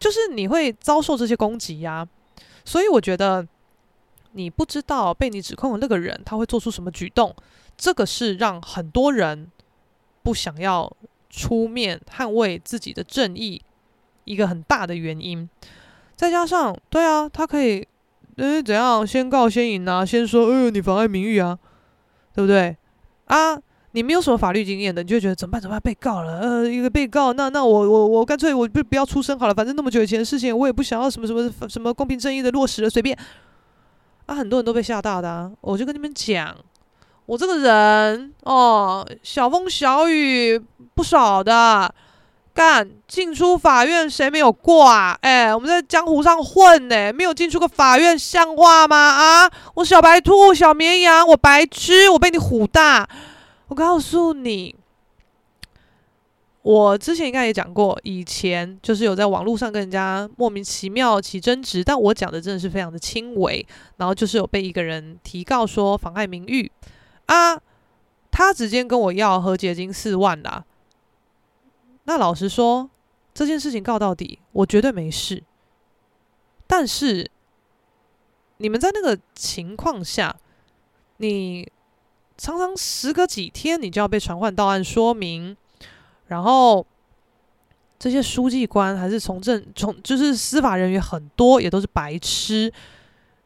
[0.00, 2.08] 就是你会遭受这些攻击呀。
[2.64, 3.46] 所以我觉得
[4.32, 7.34] 你不知道被你指控的那个人他会做出什么举动。
[7.76, 9.50] 这个是让很多人
[10.22, 10.90] 不想要
[11.30, 13.62] 出面捍卫自己的正义
[14.24, 15.48] 一个很大的原因，
[16.14, 17.88] 再加上，对啊，他可以，
[18.36, 21.58] 呃，怎样先告先赢啊，先说，呃，你妨碍名誉啊，
[22.34, 22.76] 对不对？
[23.26, 23.58] 啊，
[23.92, 25.60] 你没有什么法律经验的，你就觉得怎么办？
[25.60, 25.80] 怎么办？
[25.80, 33.16] 被告了，呃，一个被告，那那我我我干脆我不不要出声好了，反正那么久以前的事情，我也不想要什么什么什么公平正义的落实了，随便。
[34.26, 36.56] 啊，很多人都被吓大的啊，我就跟你们讲。
[37.26, 40.60] 我这个人哦，小风小雨
[40.94, 41.94] 不少的，
[42.52, 45.16] 干进出法院谁没有过啊？
[45.22, 48.96] 哎，我们在江湖上混呢，没有进出过法院像话吗？
[48.96, 53.08] 啊，我小白兔、小绵羊，我白痴，我被你唬大。
[53.68, 54.74] 我告诉你，
[56.62, 63.64] 我之前应该也讲过，以前就是有在网络上跟人家莫名其妙起争执，但我讲的真的是非常的轻微，
[63.96, 66.70] 然后就是有被一个人提告说妨碍名誉。
[67.26, 67.56] 啊，
[68.32, 70.64] 他直接跟我要和解金四万啦。
[72.10, 72.90] 那老实说，
[73.32, 75.44] 这件事情告到底，我绝对没事。
[76.66, 77.30] 但是，
[78.56, 80.34] 你们在那个情况下，
[81.18, 81.70] 你
[82.36, 85.56] 常常时隔几天，你就要被传唤到案说明，
[86.26, 86.84] 然后
[87.96, 92.72] 这些书记官还是从政从就是司法人员很多也都是白痴。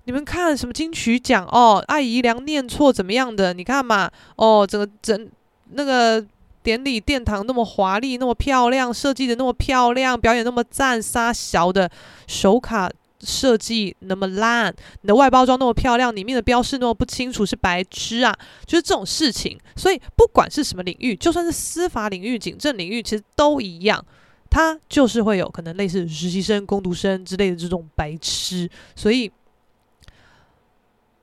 [0.05, 1.85] 你们看什么金曲奖哦？
[1.87, 3.53] 艾怡良念错怎么样的？
[3.53, 5.31] 你看嘛，哦，整个整
[5.73, 6.27] 那个
[6.65, 11.89] 典礼殿堂那么华丽，那么漂亮，设计的那么漂亮，表演那么赞，杀小的
[12.27, 12.91] 手卡
[13.21, 18.37] 设计那么烂，你的外包装那么漂亮，里面的标示那么不清楚，是白痴啊！
[18.67, 19.57] 就是这种事情。
[19.77, 24.05] 所以不管是什么领域，就算是司法领域、警政领域，其实都一样，
[24.51, 29.31] 它就是会有可能类似实习生、工读生之类的这种白痴，所以。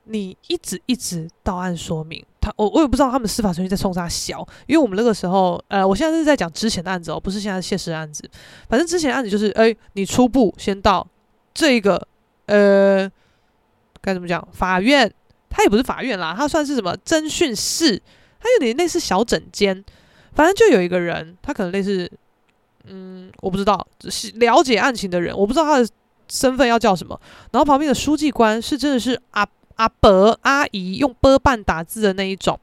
[0.05, 8.27] 你一直一直到案说明他，我我也不知道他们司法程序在冲啥小，因为我们那个时候，呃，我现在是在讲之前的案子哦，不是现在现实的案子。
[8.67, 11.07] 反正之前案子就是，哎，你初步先到
[11.53, 12.07] 这个，
[12.47, 13.07] 呃，
[14.01, 14.45] 该怎么讲？
[14.51, 15.13] 法院，
[15.51, 18.01] 他也不是法院啦，他算是什么侦讯室，
[18.39, 19.85] 他有点类似小诊间。
[20.33, 22.11] 反正就有一个人，他可能类似，
[22.85, 25.87] 嗯，我不知道，是了解案情的人，我不知道他的
[26.27, 27.21] 身份要叫什么。
[27.51, 29.47] 然后旁边的书记官是真的是啊。
[29.75, 32.59] 阿伯、阿姨用波半打字的那一种，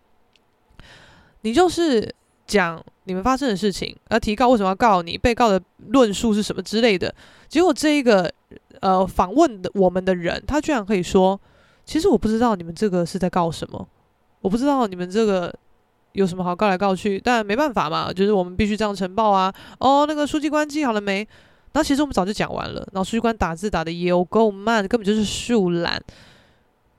[1.43, 2.15] 你就是
[2.47, 7.15] 讲你们发生的事情，而提告为什么要告你，被告的论述是什么之类的。
[7.49, 8.31] 结果这一个
[8.81, 11.41] 呃访问的我们的人，他居然可以说，
[11.85, 13.89] 其实我不知道你们这个是在告什么，
[14.41, 15.55] 我不知道你们这个
[16.13, 19.53] 有什么好告来告去，但没办法嘛，就是我们必须这样呈报啊。
[19.79, 21.27] 哦，那个书记官记好了没？
[21.73, 26.03] 然后其实我们早就讲完了，然后书记官打字打的也有够慢，根本就是树懒。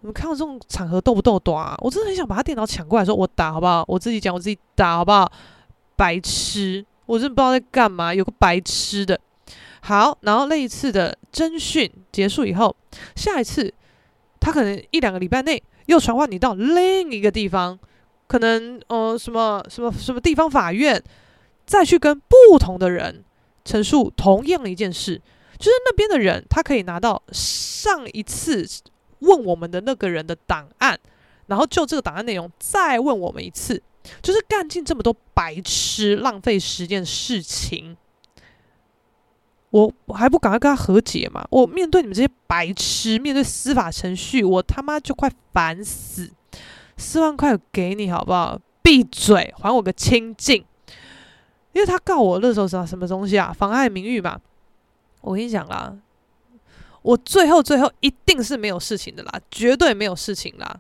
[0.01, 1.75] 你们看到这种场合斗不斗短啊？
[1.79, 3.83] 我真的很想把他电脑抢过来，说我打好不好？
[3.87, 5.29] 我自己讲，我自己打好不好？
[5.97, 8.13] 白痴，我真的不知道在干嘛。
[8.13, 9.19] 有个白痴的，
[9.81, 12.73] 好，然后那一次的侦讯结束以后，
[13.15, 13.73] 下一次
[14.39, 17.77] 他可能一两个礼拜内又传唤你到另一个地方，
[18.27, 21.03] 可能呃什么什么什么地方法院，
[21.65, 23.25] 再去跟不同的人
[23.65, 25.21] 陈述同样一件事，
[25.57, 28.65] 就是那边的人他可以拿到上一次
[29.20, 30.99] 问我们的那个人的档案，
[31.47, 33.82] 然后就这个档案内容再问我们一次，
[34.22, 37.97] 就是干尽这么多白痴浪费时间的事情。
[39.72, 41.45] 我还不赶快跟他和解嘛？
[41.51, 46.32] 我面对你们这些白痴，面对司法程序，我他妈就快烦死！
[46.97, 48.59] 四万块给你好不好？
[48.82, 50.65] 闭嘴，还我个清净！
[51.74, 53.53] 因为他告我那时候是什么东西啊？
[53.53, 54.39] 妨碍名誉嘛？
[55.22, 55.95] 我跟你讲啦，
[57.10, 60.80] 我最后最后一定是没有事情的啦，绝对没有事情啦。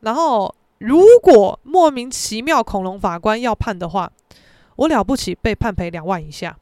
[0.00, 4.10] 然后如果莫名其妙恐龙法官要判的话，
[4.76, 6.56] 我了不起被判赔两万以下。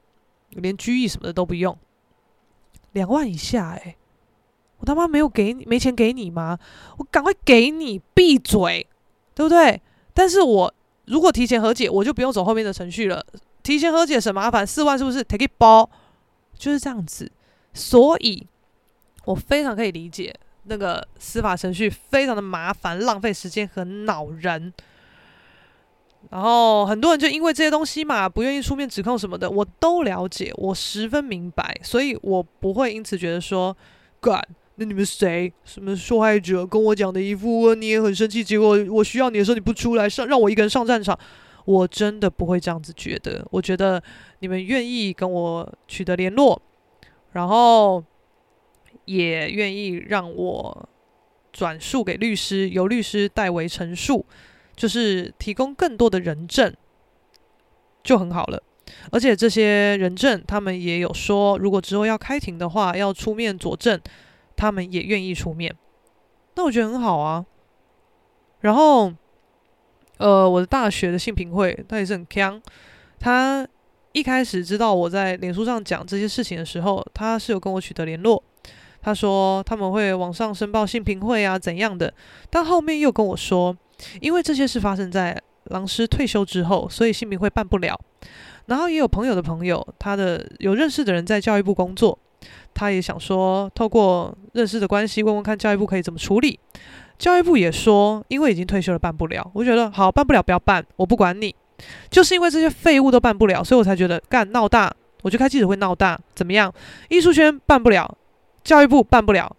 [0.51, 1.77] 连拘役什么的都不用，
[2.93, 3.95] 两万以下哎、
[4.79, 6.59] 我他妈没有给你，没钱给你吗？
[6.97, 8.89] 我赶快给你，闭嘴，
[9.37, 9.81] 对不对？
[10.13, 13.25] 但是我如果提前和解，我就不用走后面的程序了。
[13.63, 15.89] 提前和解省麻烦，四万是不是？Take it 包，
[16.57, 17.31] 就是这样子。
[17.73, 18.47] 所以，
[19.25, 24.73] 我非常可以理解那个司法程序非常的麻烦，浪费时间和恼人。
[26.31, 33.75] 然后很多人就因为这些东西嘛，不愿意出面指控什么的，我都了解，我十分明白，所以我不会因此觉得说，
[34.21, 34.45] 干，
[34.75, 41.17] 那你们谁什么受害者跟我讲的一副你也很生气，结果我需要你的时候你不出来上，让我一个人上战场，
[41.65, 43.47] 我真的不会这样子觉得。
[43.51, 44.03] 我觉得
[44.41, 46.61] 你们愿意跟我取得联络，
[47.33, 48.03] 然后
[49.05, 50.89] 也愿意让我
[51.53, 54.27] 转述给律师，由律师代为陈述。
[54.77, 56.73] 就是提供更多的人证，
[58.05, 58.63] 就很好了。
[59.11, 64.01] 而且这些人证，他们也有说，如果之后要开庭的话，要出面佐证，
[64.55, 65.75] 他们也愿意出面。
[66.55, 67.45] 那我觉得很好啊。
[68.61, 69.13] 然后，
[70.19, 72.63] 呃，我的大学的性平会，他也是很强。
[73.19, 73.67] 他
[74.19, 78.43] 一开始知道我在脸书上讲这些事情的时候，他是有跟我取得联络。
[79.01, 82.13] 他说他们会网上申报性平会啊，怎样的？
[82.51, 83.77] 但后面又跟我说。
[84.21, 87.99] 因为这些事发生在老师退休之后，所以性平会办不了。
[88.67, 92.17] 然后也有朋友的朋友，他的有认识的人在教育部工作，
[92.75, 96.59] 他也想说透过认识的关系问问看教育部可以怎么处理。
[97.19, 99.51] 教育部也说，因为已经退休了，办不了。
[99.53, 101.55] 我觉得好，办不了不要办，我不管你。
[102.11, 106.73] 就是因为这些废物都办不了，所以我才觉得干闹大，我就开记者会闹大，怎么样？
[107.09, 108.17] 艺术圈办不了，
[108.65, 109.55] 教育部办不了，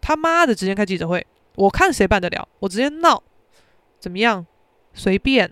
[0.00, 3.22] 他妈的直接开记者会，我看谁办得了，我直接闹。
[3.98, 4.44] 怎么样？
[4.92, 5.50] 随便，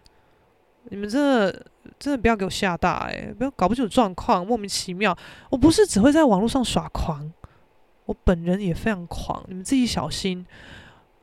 [0.91, 1.67] 你们真的
[1.99, 5.17] 真的不要给我吓大诶，不要搞不清楚状况，莫名其妙。
[5.49, 7.33] 我不是只会在网络上耍狂，
[8.05, 10.47] 我本人也非常狂，你们自己小心。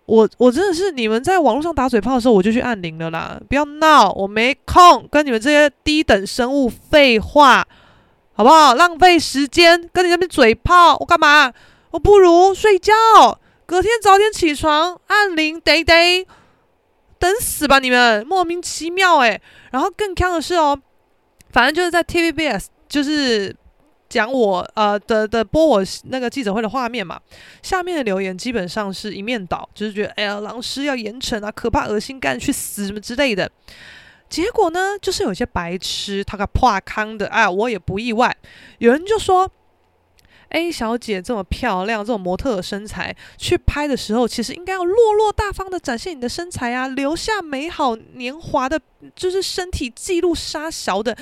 [0.09, 3.39] 我我真的是你们在网络上打嘴炮的时候，我就去按铃了啦！
[3.47, 7.65] 不要闹，我没空跟你们这些低等生物废话，
[8.33, 8.73] 好不好？
[8.73, 11.53] 浪费时间跟你那边嘴炮，我干嘛？
[11.91, 12.93] 我不如睡觉，
[13.65, 16.25] 隔天早点起床按铃，得得。
[17.19, 19.41] 等死吧你们，莫名其妙诶、
[19.71, 20.79] 然后更坑的是哦，
[21.51, 23.53] 反正就是在 TVBS，就是
[24.09, 27.19] 讲我呃的的播我那个记者会的画面嘛。
[27.61, 33.49] 下面的留言基本上是一面倒，就是觉得哎呀，老师要严惩啊，可怕、恶心，干去死什么之类的。
[34.27, 38.35] 结果呢，就是有些白痴他个破康的，哎，我也不意外。
[38.79, 39.49] 有人就说。
[40.51, 48.81] A 小姐这么漂亮，这种模特的身材，去拍的时候，其实应该要落落大方的展现你的身材啊，留下美好年华的，
[49.15, 51.15] 就是身体记录杀小的。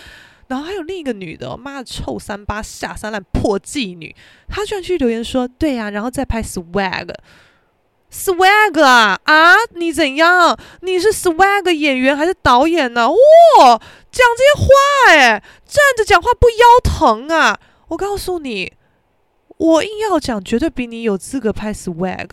[0.48, 4.16] 然后还有另一个女的，妈的臭三八下三滥破妓女，
[4.48, 7.14] 她居然去留言说，对呀、然后再拍 swag，swag
[8.84, 10.58] 啊啊，你怎样？
[10.82, 13.10] 你是 swag 演员还是导演呢、啊？
[13.10, 13.18] 哇，
[14.12, 14.68] 讲这些话
[15.10, 17.60] 哎，站着讲话不腰疼啊？
[17.89, 18.74] 我告诉你。
[19.58, 22.30] 我硬要讲，绝对比你有资格拍 swag。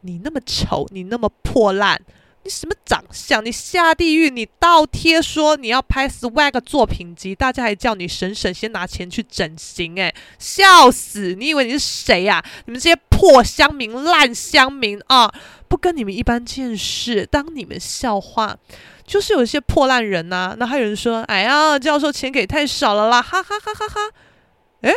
[0.00, 2.00] 你那么丑，你那么破烂，
[2.44, 3.42] 你什么长相？
[3.42, 4.28] 你下地狱！
[4.28, 11.34] 你倒贴说你要拍 swag 作品集，大家还叫你省省，先拿钱去整形，诶，笑死！
[11.34, 12.44] 你以为你是谁呀？
[12.66, 15.32] 你们这些破乡民、烂乡民啊，
[15.68, 18.56] 不跟你们一般见识，当你们笑话。
[19.06, 24.00] 就是有一些破烂人呐、那还有人说，哎呀，教授钱给太少了啦，哈哈哈哈哈，
[24.82, 24.94] 诶。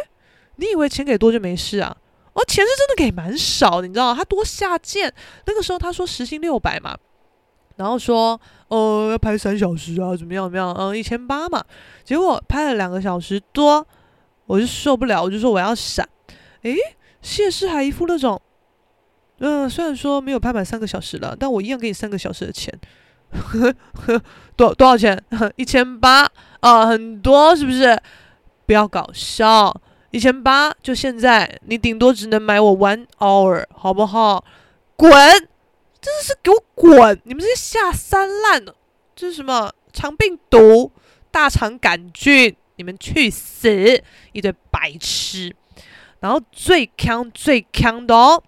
[0.58, 1.96] 你以为钱给多就没事啊？
[2.34, 4.16] 哦，钱是真的给蛮少的，你知道吗？
[4.18, 5.14] 他多下贱。
[5.46, 6.98] 那个时候他说时薪六百嘛，
[7.78, 10.74] 然后说呃要拍三小时啊，怎么样怎么样？
[10.74, 11.64] 嗯，一千八嘛。
[12.04, 13.88] 结果拍了两个小时多，
[14.46, 16.08] 我就受不了，我就说我要闪。
[16.64, 16.76] 诶，
[17.22, 18.42] 谢师还一副那种，
[19.40, 22.74] 嗯、虽然说没有拍满三个小时了，但我一样给你三个小时的钱。
[23.32, 23.74] 呵
[24.56, 25.22] 多多少钱？
[25.58, 26.26] 一千八
[26.62, 27.98] 啊，很多是不是？
[28.66, 29.74] 不要搞笑，
[30.12, 34.44] 一千八就现在，你顶多只能买我 one hour，好不好？
[34.96, 35.12] 滚！
[36.08, 37.22] 真的是给我滚！
[37.26, 38.74] 你们这些下三滥的，
[39.14, 40.90] 这是什么肠病毒、
[41.30, 42.56] 大肠杆菌？
[42.78, 44.02] 你们去死！
[44.32, 45.54] 一堆白痴。
[46.22, 48.42] 然后最坑最坑的哦，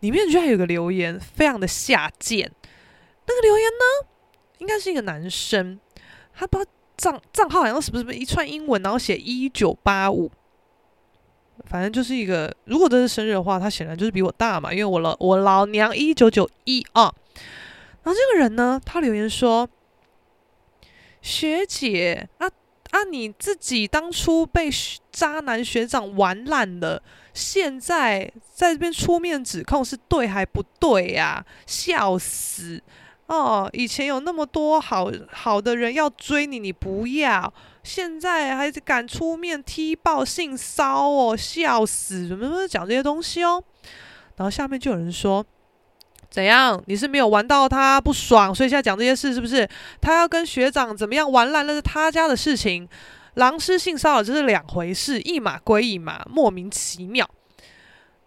[0.00, 2.52] 里面居然有个留言，非常的下贱。
[3.26, 4.08] 那个留言呢，
[4.58, 5.80] 应该是一个男生，
[6.34, 10.30] 他不知道账账号好像什么什么一串英文，然后写一九八五，
[11.66, 12.54] 反正就是一个。
[12.64, 17.12] 如果这是生日的话，他显然就是比我大嘛，因为我老我老娘一九九一啊。
[18.02, 19.68] 然后这个人呢，他留言说
[21.22, 22.50] ：“学姐啊。”
[22.94, 23.02] 啊！
[23.10, 24.70] 你自己当初被
[25.10, 27.02] 渣男学长玩烂了，
[27.32, 31.44] 现在在这边出面指控是对还不对呀？
[31.66, 32.80] 笑死！
[33.26, 37.52] 哦，以前有那么多好好的人要追你，你不要，
[37.82, 42.28] 现在还敢出面踢爆性骚哦，笑死！
[42.28, 43.62] 怎么讲这些东西哦？
[44.36, 45.44] 然后下面就有人说。
[46.30, 46.82] 怎样？
[46.86, 49.68] 你是没有玩到他不爽，所以现在讲这些事是不是？
[50.00, 52.88] 他要跟学长怎么样玩烂，那是他家的事情。
[53.34, 57.28] 狼师性骚扰这是两回事，一码归一码，莫名其妙。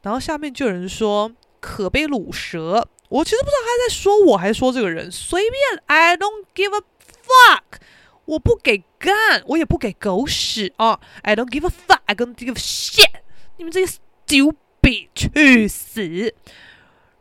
[0.03, 1.29] 然后下面就有人说
[1.59, 7.79] 可悲卤蛇，我其实不知道他在说我还是说这个人，随便，I don't give a fuck，
[8.25, 13.21] 我不给干，我也不给狗屎啊，I don't give a fuck，I don't give a shit，
[13.57, 16.33] 你们这些 stupid 去死。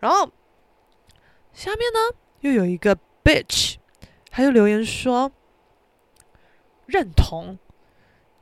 [0.01, 0.31] 然后。
[1.53, 3.77] 下面呢，又有一个 bitch，
[4.31, 5.33] 他就留言说
[6.85, 7.59] 认同，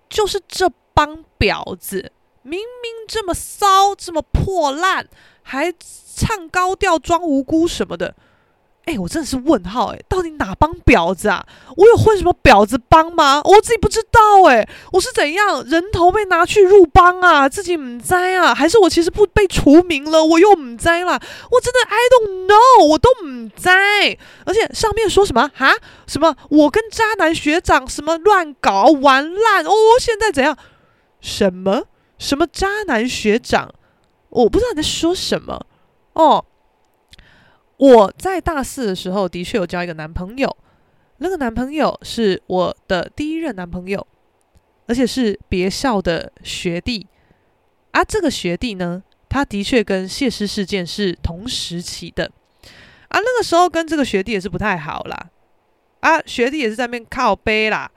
[0.09, 2.11] 就是这帮婊子，
[2.43, 5.09] 明明这么骚，这么破烂，
[5.45, 5.73] 还
[6.17, 8.17] 唱高调装无辜什么的。
[8.87, 11.47] 哎，我真的是问号哎，到底哪帮婊子啊？
[11.75, 13.41] 我有混什么婊子帮吗？
[13.43, 17.49] 我自己不知道哎，我是怎样人头被拿去入帮啊？
[17.49, 18.55] 自己唔知啊？
[18.55, 20.23] 还是我其实不被除名了？
[20.23, 21.19] 我又唔知啦？
[21.51, 23.71] 我真的 I don't know，我都唔知。
[24.45, 25.75] 而且上面说什么哈？
[26.07, 29.73] 什么我跟渣男学长什么乱搞玩烂哦？
[29.99, 30.59] 现在怎样？
[31.23, 31.85] 什么
[32.19, 33.73] 什么渣男学长？
[34.35, 35.65] 我不知道你在说什么
[36.13, 36.45] 哦。
[37.77, 40.57] 我在大四的时候的确有交一个男朋友，
[41.19, 44.07] 那个男朋友是我的第一任男朋友，
[44.87, 47.07] 而且是别校的学弟。
[47.91, 52.31] 啊，这个学弟呢，他的确跟谢师事件是同时期的。
[53.09, 55.31] 啊，那个时候跟这个学弟也是不太好啦。
[56.01, 57.91] 啊，学弟也是在那边靠背啦。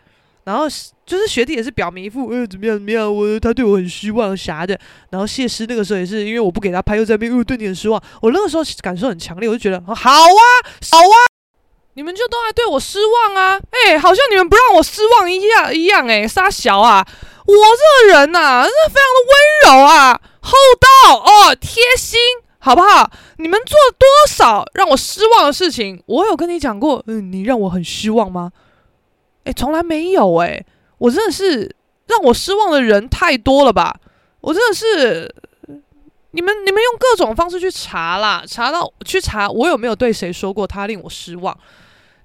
[0.47, 0.63] 然后
[1.05, 4.79] 就是学弟也是表明一副呃怎么样怎么样，我他对我很失望啥的。
[5.09, 8.01] 然后谢师那个时候也是因为我不给他拍，又在那边呃对你很失望。
[8.21, 9.99] 我那个时候感受很强烈，我就觉得好啊
[10.89, 11.15] 好啊，
[11.95, 13.59] 你们就都还对我失望啊？
[13.71, 17.05] 哎，好像你们不让我失望一样一样哎，傻小啊！
[17.45, 22.17] 我这个人呐、啊，是非常的温柔啊，厚道哦，贴心，
[22.59, 23.11] 好不好？
[23.37, 26.01] 你们做多少让我失望的事情？
[26.05, 28.49] 我有跟你讲过，嗯，你让我很失望吗？
[29.47, 30.61] 哎，从来没有哎！
[30.97, 31.73] 我真的是
[32.07, 33.97] 让我失望的人太多了吧？
[34.41, 35.33] 我真的是，
[36.31, 41.57] 你们你们用各种方式去查啦，查到去查我有没有对谁说过他令我失望？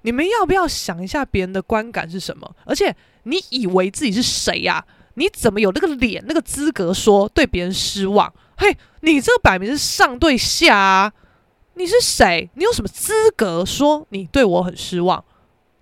[0.01, 2.55] 你们要不要想一下别人的观感是什么？
[2.65, 2.93] 而且
[3.23, 4.83] 你以为自己是谁呀？
[5.13, 8.33] 你怎么有那个脸、那个资格说对别人失望？
[8.57, 11.13] 嘿，你这个摆明是上对下啊！
[11.75, 12.49] 你是谁？
[12.55, 15.23] 你有什么资格说你对我很失望？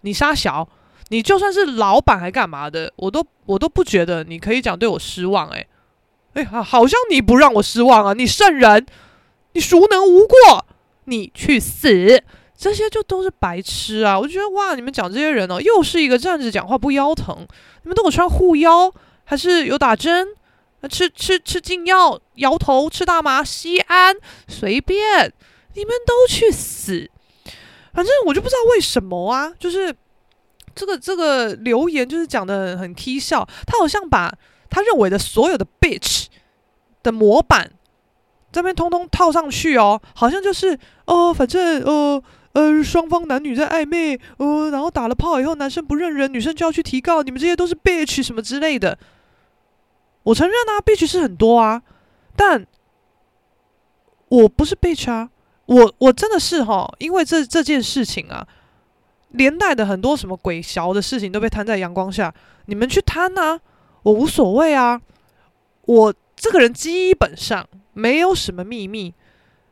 [0.02, 0.68] 你杀小？
[1.12, 5.68] 你就算是老板还干嘛的，我都我都不觉得你可以讲对我失望，欸，
[6.36, 8.86] 诶，诶，好像你不让我失望啊，你圣人，
[9.52, 10.66] 你孰能无过？
[11.04, 12.24] 你去死！
[12.58, 14.18] 这些就都是白痴啊！
[14.18, 17.46] 我觉得哇，你们讲这些人哦，又是一个站着讲话不腰疼，
[17.84, 18.94] 你们都有穿护腰，
[19.26, 20.30] 还是有打针？
[20.90, 24.16] 吃吃吃禁药，摇头，吃大麻，西安，
[24.48, 25.34] 随便，
[25.74, 27.10] 你们都去死！
[27.94, 29.94] 反正我就不知道为什么啊，就是。
[30.76, 34.34] 这个这个留言就是讲的很 k 笑，他好像把
[34.70, 36.26] 他认为的所有的 bitch
[37.04, 37.72] 的模板
[38.52, 48.98] 这边通通套上去哦，好像就是哦，反正呃呃双方男女在暧昧，呃，然后打了炮以后，男生不认人，女生就要去提告，你们这些都是 bitch 什么之类的。
[50.24, 51.82] 我承认啊，bitch 是很多啊，
[52.36, 52.66] 但
[54.30, 55.30] 我不是 bitch 啊，
[55.66, 58.48] 我我真的是哈、因为这这件事情啊。
[59.32, 62.34] 连带的很多什么鬼小的事情都被摊在阳光下，
[62.66, 63.60] 你们去摊啊，
[64.04, 65.02] 我无所谓啊。
[65.86, 69.14] 我这个人基本上没有什么秘密，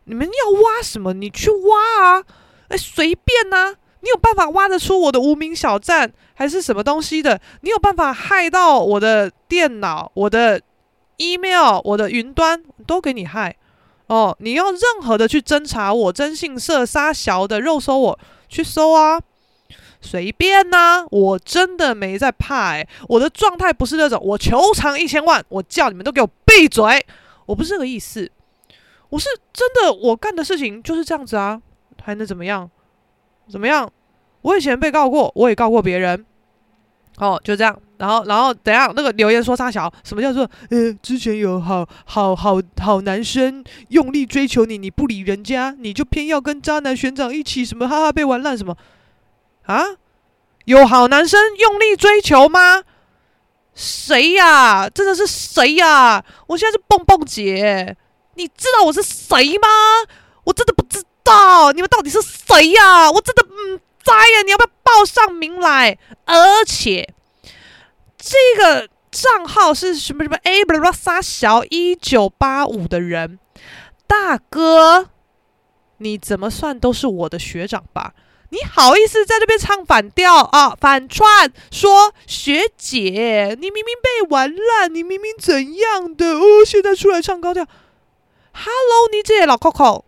[0.05, 2.23] 你们要挖什么你去挖啊，
[2.69, 7.39] 哎随便呐、啊，你有办法挖得出我的无名小站还是什么东西的？
[7.61, 10.61] 你有办法害到我的电脑、我的
[11.17, 13.55] email、我的云端，都给你害
[14.07, 14.35] 哦！
[14.39, 19.21] 你要任何的去侦查我征信社杀小的肉搜我去搜啊，
[20.01, 27.05] 随便呐、我真的没在怕、欸，我的状态不是那种我求偿一千万，我叫你们都给我闭嘴，
[27.45, 28.31] 我不是这个意思，
[29.09, 31.61] 我是真的，我干的事情就是这样子啊，
[32.01, 32.69] 还能怎么样？
[33.49, 33.91] 怎么样？
[34.41, 36.25] 我以前被告过，我也告过别人。
[37.17, 37.77] 哦，就这样。
[37.97, 48.77] 然后，然后等下那个留言说三小，什么叫做呃，之前有好好好好男生用力追求你，你不理人家，你就偏要跟渣男学长一起什么哈哈被玩烂什么
[49.69, 49.85] 啊？
[50.65, 52.83] 有好男生用力追求吗？
[53.75, 54.89] 谁呀？
[54.89, 56.25] 真的是谁呀？
[56.47, 57.95] 我现在是蹦蹦姐，
[58.35, 59.67] 你知道我是谁吗？
[60.43, 61.71] 我真的不知道。
[61.71, 64.41] 你们到底是谁呀、我真的嗯在呀！
[64.43, 65.97] 你要不要报上名来？
[66.25, 67.13] 而且
[68.17, 73.37] 这个账号是什么什么 A 不拉撒小一九八五的人，
[74.07, 75.09] 大哥，
[75.97, 78.13] 你怎么算都是我的学长吧？
[78.49, 80.75] 你好意思在这边唱反调啊？
[80.79, 86.65] 反串说学姐，你明明被玩烂，你明明怎样的哦？
[86.65, 87.65] 现在出来唱高调
[88.53, 90.03] ？Hello，你这老 Coco。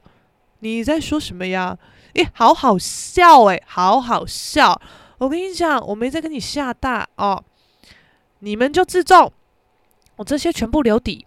[0.60, 1.78] 你在说什么呀？
[2.14, 4.82] 诶，好好笑诶，好好笑！
[5.20, 7.44] 我跟你讲，我没在跟你下大哦，
[8.40, 9.32] 你们就自重，
[10.18, 11.26] 我这些全部留底。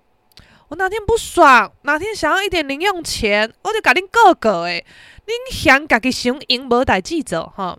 [0.69, 4.85] 我哪天不爽，哪天想要一点零用钱，我就搞恁哥哥诶，
[5.27, 7.79] 恁想家己想赢无代志做哈，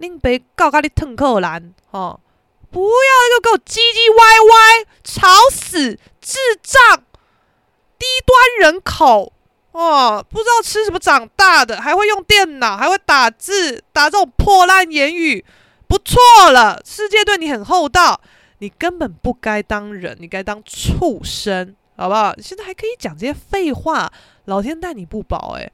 [0.00, 2.20] 恁别搞咖哩腾扣篮哈，
[2.70, 7.04] 不要又给我唧唧歪歪，吵死，智障，
[7.98, 9.32] 低端人口。
[9.72, 15.44] 哦，不知道吃什么长大的，还会用电脑，还会打字，打这种破烂言语，
[15.86, 16.80] 不错了。
[16.82, 18.18] 世界对你很厚道，
[18.58, 22.34] 你根本不该当人，你该当畜生，好不好？
[22.38, 24.12] 现在还可以讲这些废话，
[24.46, 25.72] 老天待你不薄诶，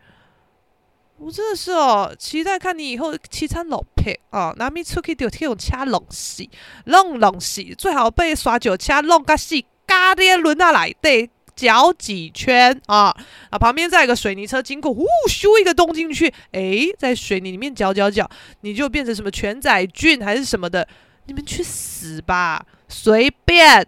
[1.19, 6.45] 我真的是哦，期待看你以后凄惨老皮哦，拿咪出去就这种掐拢死，
[6.87, 9.57] 弄拢死，最好被耍酒掐弄个死，
[9.87, 11.31] 嘎爹轮下来对。
[11.55, 13.15] 搅几圈啊
[13.51, 13.59] 啊！
[13.59, 18.29] 旁边再一个水泥车经过，呼，咻一个洞进去，诶，在水泥里面搅搅搅，
[18.63, 20.89] 你就变成什么全仔俊还是什么的？
[21.27, 22.65] 你们去死吧！
[22.89, 23.87] 随便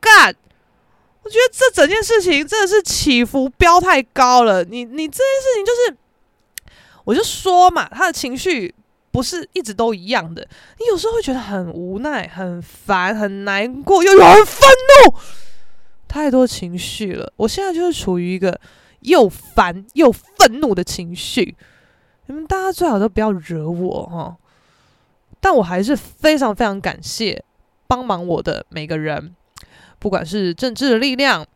[0.00, 0.34] 干！
[1.22, 4.62] 我觉得这整件事情真的是起伏飙太高了。
[4.62, 5.96] 你你这件事情就是，
[7.04, 8.72] 我就说嘛，他的情绪
[9.10, 10.46] 不是一直都一样的。
[10.78, 14.68] 你有时候会觉得很无奈、很烦、很难过，又有很愤
[15.04, 15.14] 怒。
[16.06, 18.60] 太多情绪了，我现在就是处于一个
[19.00, 21.56] 又烦又愤怒的情绪。
[22.26, 24.36] 你们大家最好都不要惹我哈，
[25.40, 27.44] 但我还是非常非常感谢
[27.86, 29.34] 帮忙我的每个人，
[29.98, 31.46] 不管是政治的力量、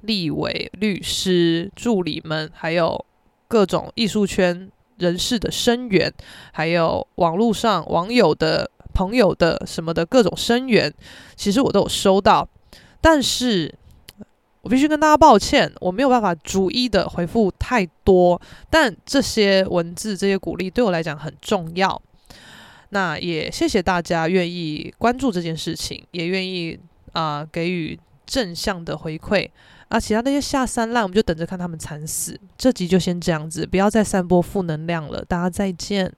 [0.00, 3.04] 立委、律师、助理们，还有
[3.46, 6.12] 各种艺术圈人士的声援，
[6.52, 10.92] 还有网络上网友的朋友的什么的各种声援，
[11.36, 12.48] 其实我都有收到。
[13.00, 13.72] 但是，
[14.62, 18.40] 我必须跟大家抱歉，我没有办法逐一的回复太多。
[18.68, 22.02] 但这些文字、这些鼓励对我来讲很重要。
[22.96, 26.78] 那也谢谢大家愿意关注这件事情，也愿意
[27.12, 29.50] 啊、给予正向的回馈。
[29.88, 32.40] 啊，其他那些下三滥，我们就等着看他们惨死。
[32.56, 35.22] 这集就先这样子，不要再散播负能量了。
[35.26, 36.10] 大家再见。